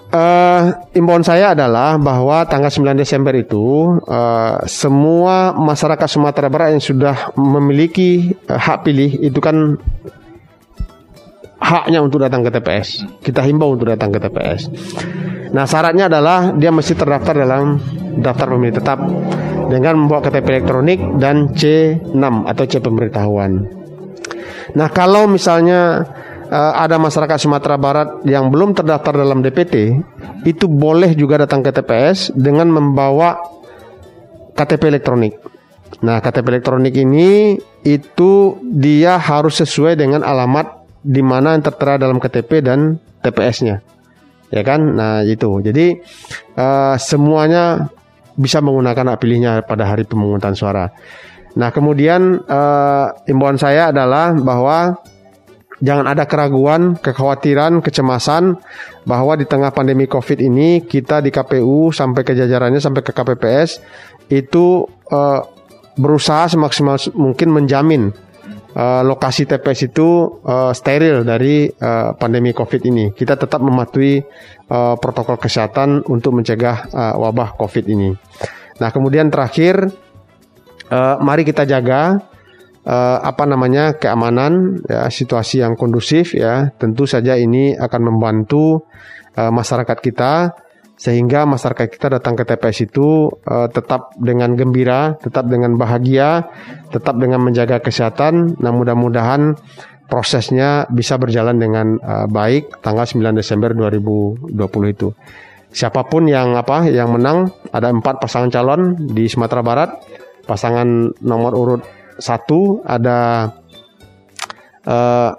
Uh, 0.10 0.73
imbauan 0.97 1.21
saya 1.21 1.54
adalah 1.54 1.93
bahwa 2.02 2.41
tanggal 2.49 2.73
9 2.73 2.97
Desember 2.97 3.30
itu 3.38 3.93
uh, 4.10 4.58
semua 4.65 5.54
masyarakat 5.54 6.10
Sumatera 6.10 6.49
Barat 6.49 6.73
yang 6.73 6.82
sudah 6.82 7.38
memiliki 7.38 8.34
uh, 8.49 8.58
hak 8.58 8.89
pilih 8.89 9.21
itu 9.21 9.38
kan 9.38 9.78
haknya 11.60 12.00
untuk 12.00 12.24
datang 12.24 12.41
ke 12.41 12.50
TPS. 12.50 13.06
Kita 13.19 13.43
himbau 13.43 13.76
untuk 13.76 13.91
datang 13.91 14.10
ke 14.15 14.19
TPS. 14.19 14.62
Nah 15.52 15.65
syaratnya 15.67 16.08
adalah 16.08 16.56
dia 16.56 16.72
mesti 16.72 16.93
terdaftar 16.95 17.36
dalam 17.43 17.78
daftar 18.19 18.56
pemilih 18.56 18.76
tetap 18.80 19.00
dengan 19.69 20.02
membawa 20.02 20.26
KTP 20.26 20.48
elektronik 20.50 21.00
dan 21.22 21.54
C6 21.54 22.24
atau 22.50 22.63
C 22.65 22.74
pemberitahuan. 22.82 23.52
Nah 24.74 24.88
kalau 24.89 25.30
misalnya 25.30 26.06
uh, 26.50 26.74
ada 26.78 26.98
masyarakat 26.98 27.38
Sumatera 27.38 27.78
Barat 27.78 28.10
yang 28.26 28.50
belum 28.50 28.74
terdaftar 28.74 29.13
dalam 29.22 29.45
DPT, 29.45 29.98
itu 30.45 30.65
boleh 30.65 31.13
juga 31.13 31.45
datang 31.45 31.62
ke 31.62 31.69
TPS 31.69 32.34
dengan 32.34 32.69
membawa 32.69 33.38
KTP 34.58 34.91
elektronik. 34.91 35.34
Nah, 36.00 36.22
KTP 36.22 36.60
elektronik 36.60 36.95
ini 36.95 37.58
itu 37.82 38.32
dia 38.62 39.17
harus 39.17 39.58
sesuai 39.58 39.98
dengan 39.98 40.22
alamat 40.22 40.78
di 40.99 41.23
mana 41.23 41.55
yang 41.55 41.63
tertera 41.63 41.95
dalam 41.95 42.19
KTP 42.19 42.63
dan 42.63 42.99
TPS-nya 43.23 43.99
ya 44.53 44.62
kan? 44.65 44.81
Nah 44.97 45.21
itu. 45.25 45.62
Jadi 45.62 45.97
uh, 46.57 46.95
semuanya 46.97 47.89
bisa 48.35 48.59
menggunakan 48.63 49.15
hak 49.15 49.19
pilihnya 49.21 49.51
pada 49.65 49.88
hari 49.88 50.05
pemungutan 50.05 50.53
suara. 50.57 50.89
Nah 51.57 51.69
kemudian 51.73 52.41
uh, 52.45 53.05
imbauan 53.25 53.57
saya 53.57 53.89
adalah 53.89 54.33
bahwa 54.38 55.01
jangan 55.83 56.05
ada 56.07 56.23
keraguan, 56.27 56.95
kekhawatiran, 56.99 57.81
kecemasan 57.83 58.59
bahwa 59.03 59.33
di 59.39 59.47
tengah 59.47 59.73
pandemi 59.73 60.05
Covid 60.05 60.39
ini 60.39 60.83
kita 60.83 61.23
di 61.23 61.31
KPU 61.33 61.89
sampai 61.91 62.21
ke 62.23 62.35
jajarannya 62.35 62.79
sampai 62.79 63.01
ke 63.01 63.12
KPPS 63.12 63.81
itu 64.29 64.85
uh, 65.09 65.41
berusaha 65.99 66.47
semaksimal 66.47 66.95
mungkin 67.17 67.51
menjamin 67.51 68.15
uh, 68.75 69.01
lokasi 69.05 69.49
TPS 69.49 69.89
itu 69.93 70.41
uh, 70.45 70.73
steril 70.75 71.25
dari 71.25 71.69
uh, 71.69 72.13
pandemi 72.13 72.53
COVID 72.53 72.82
ini. 72.86 73.05
Kita 73.13 73.39
tetap 73.39 73.62
mematuhi 73.63 74.21
uh, 74.69 74.95
protokol 74.99 75.39
kesehatan 75.41 76.05
untuk 76.10 76.38
mencegah 76.38 76.89
uh, 76.91 77.15
wabah 77.17 77.58
COVID 77.58 77.86
ini. 77.89 78.13
Nah, 78.79 78.89
kemudian 78.93 79.27
terakhir, 79.34 79.89
uh, 80.89 81.15
mari 81.19 81.43
kita 81.43 81.65
jaga 81.67 82.19
uh, 82.86 83.17
apa 83.21 83.43
namanya 83.43 83.97
keamanan, 83.97 84.84
ya, 84.86 85.10
situasi 85.12 85.62
yang 85.65 85.75
kondusif. 85.75 86.38
Ya, 86.38 86.71
tentu 86.77 87.10
saja 87.10 87.36
ini 87.36 87.75
akan 87.75 88.01
membantu 88.13 88.88
uh, 89.36 89.51
masyarakat 89.51 89.97
kita 89.99 90.55
sehingga 90.99 91.47
masyarakat 91.47 91.95
kita 91.95 92.19
datang 92.19 92.35
ke 92.35 92.43
TPS 92.43 92.91
itu 92.91 93.31
uh, 93.47 93.71
tetap 93.71 94.12
dengan 94.19 94.51
gembira, 94.59 95.15
tetap 95.15 95.47
dengan 95.47 95.79
bahagia, 95.79 96.51
tetap 96.91 97.15
dengan 97.15 97.39
menjaga 97.39 97.79
kesehatan. 97.79 98.59
Nah, 98.59 98.71
mudah-mudahan 98.75 99.55
prosesnya 100.12 100.83
bisa 100.91 101.15
berjalan 101.15 101.55
dengan 101.55 101.95
uh, 102.03 102.27
baik 102.27 102.83
tanggal 102.83 103.07
9 103.07 103.31
Desember 103.31 103.71
2020 103.71 104.51
itu. 104.91 105.15
Siapa 105.71 106.03
pun 106.03 106.27
yang 106.27 106.59
apa 106.59 106.91
yang 106.91 107.15
menang 107.15 107.47
ada 107.71 107.88
empat 107.95 108.19
pasangan 108.19 108.51
calon 108.51 108.99
di 108.99 109.31
Sumatera 109.31 109.63
Barat. 109.63 109.89
Pasangan 110.43 111.15
nomor 111.23 111.55
urut 111.55 111.81
satu 112.19 112.83
ada 112.83 113.47
uh, 114.83 115.31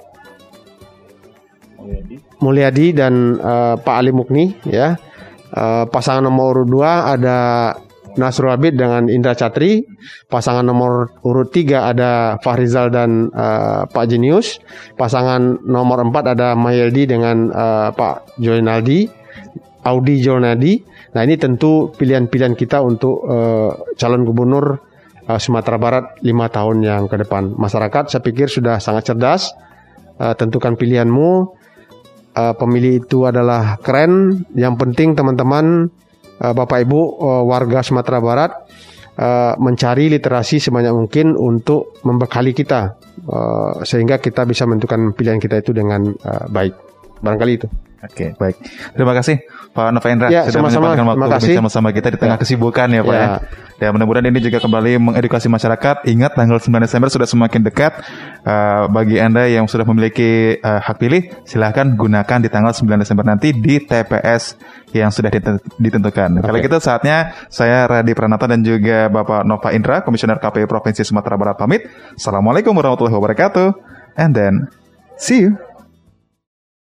Mulyadi 2.40 2.96
dan 2.96 3.36
uh, 3.36 3.76
Pak 3.76 3.96
Ali 4.00 4.16
Mukni 4.16 4.56
ya 4.64 4.96
Uh, 5.50 5.84
pasangan 5.90 6.22
nomor 6.26 6.62
urut 6.62 6.68
2 6.70 7.14
ada 7.18 7.38
Nasrul 8.18 8.50
Abid 8.50 8.78
dengan 8.78 9.06
Indra 9.06 9.34
Catri. 9.38 9.82
Pasangan 10.26 10.66
nomor 10.66 11.14
urut 11.22 11.50
3 11.50 11.90
ada 11.94 12.38
Fahrizal 12.42 12.90
dan 12.90 13.30
uh, 13.30 13.86
Pak 13.86 14.04
Jenius. 14.10 14.58
Pasangan 14.98 15.62
nomor 15.66 16.02
4 16.02 16.34
ada 16.34 16.48
Mayeldi 16.58 17.06
dengan 17.06 17.50
uh, 17.50 17.90
Pak 17.94 18.38
Joinaldi. 18.38 19.20
Audi 19.80 20.20
Jonadi. 20.20 20.76
Nah 21.16 21.24
ini 21.24 21.40
tentu 21.40 21.88
pilihan-pilihan 21.96 22.52
kita 22.52 22.84
untuk 22.84 23.24
uh, 23.24 23.72
calon 23.96 24.28
gubernur 24.28 24.76
uh, 25.24 25.40
Sumatera 25.40 25.80
Barat 25.80 26.04
lima 26.20 26.52
tahun 26.52 26.84
yang 26.84 27.02
ke 27.08 27.16
depan. 27.24 27.56
Masyarakat 27.56 28.12
saya 28.12 28.22
pikir 28.22 28.52
sudah 28.52 28.76
sangat 28.76 29.08
cerdas. 29.08 29.52
Uh, 30.20 30.36
tentukan 30.36 30.76
pilihanmu 30.76 31.56
uh, 32.40 32.54
pemilih 32.56 33.04
itu 33.04 33.28
adalah 33.28 33.76
keren. 33.84 34.44
Yang 34.56 34.74
penting 34.80 35.12
teman-teman 35.12 35.92
uh, 36.40 36.52
Bapak 36.56 36.88
Ibu 36.88 37.00
uh, 37.20 37.42
warga 37.44 37.84
Sumatera 37.84 38.18
Barat 38.24 38.50
uh, 39.20 39.54
mencari 39.60 40.08
literasi 40.08 40.56
sebanyak 40.56 40.96
mungkin 40.96 41.36
untuk 41.36 42.00
membekali 42.08 42.56
kita 42.56 42.96
uh, 43.28 43.84
sehingga 43.84 44.16
kita 44.16 44.48
bisa 44.48 44.64
menentukan 44.64 45.12
pilihan 45.12 45.36
kita 45.36 45.60
itu 45.60 45.76
dengan 45.76 46.08
uh, 46.08 46.46
baik. 46.48 46.72
Barangkali 47.20 47.52
itu. 47.60 47.68
Oke, 48.00 48.32
baik. 48.32 48.56
Terima 48.96 49.12
kasih 49.12 49.44
Pak 49.76 49.92
Novendra 49.92 50.32
ya, 50.32 50.48
sudah 50.48 50.64
sama-sama. 50.64 50.96
menyempatkan 50.96 51.36
waktu 51.36 51.46
bersama-sama 51.52 51.88
kita 51.92 52.08
di 52.16 52.18
tengah 52.18 52.36
ya. 52.36 52.42
kesibukan 52.42 52.88
ya 52.88 53.02
Pak 53.04 53.14
ya. 53.14 53.20
ya. 53.20 53.28
Ya 53.80 53.88
mudah-mudahan 53.96 54.28
ini 54.28 54.44
juga 54.44 54.60
kembali 54.60 55.00
mengedukasi 55.00 55.48
masyarakat. 55.48 56.04
Ingat 56.04 56.36
tanggal 56.36 56.60
9 56.60 56.84
Desember 56.84 57.08
sudah 57.08 57.24
semakin 57.24 57.64
dekat. 57.64 57.96
Uh, 58.44 58.88
bagi 58.92 59.16
Anda 59.16 59.48
yang 59.48 59.64
sudah 59.68 59.88
memiliki 59.88 60.60
uh, 60.60 60.84
hak 60.84 61.00
pilih, 61.00 61.32
silahkan 61.48 61.88
gunakan 61.96 62.38
di 62.44 62.48
tanggal 62.52 62.76
9 62.76 62.84
Desember 63.00 63.24
nanti 63.24 63.56
di 63.56 63.80
TPS 63.80 64.60
yang 64.92 65.08
sudah 65.08 65.32
ditentukan. 65.80 66.40
Okay. 66.40 66.44
Kali 66.44 66.60
itu 66.60 66.76
saatnya 66.76 67.32
saya 67.48 67.88
Radi 67.88 68.12
Pranata 68.12 68.44
dan 68.44 68.60
juga 68.60 69.08
Bapak 69.08 69.48
Nova 69.48 69.72
Indra, 69.72 70.04
Komisioner 70.04 70.36
KPU 70.36 70.68
Provinsi 70.68 71.00
Sumatera 71.00 71.40
Barat 71.40 71.56
pamit. 71.56 71.88
Assalamualaikum 72.16 72.76
warahmatullahi 72.76 73.16
wabarakatuh. 73.16 73.68
And 74.20 74.36
then, 74.36 74.68
see 75.16 75.48
you. 75.48 75.69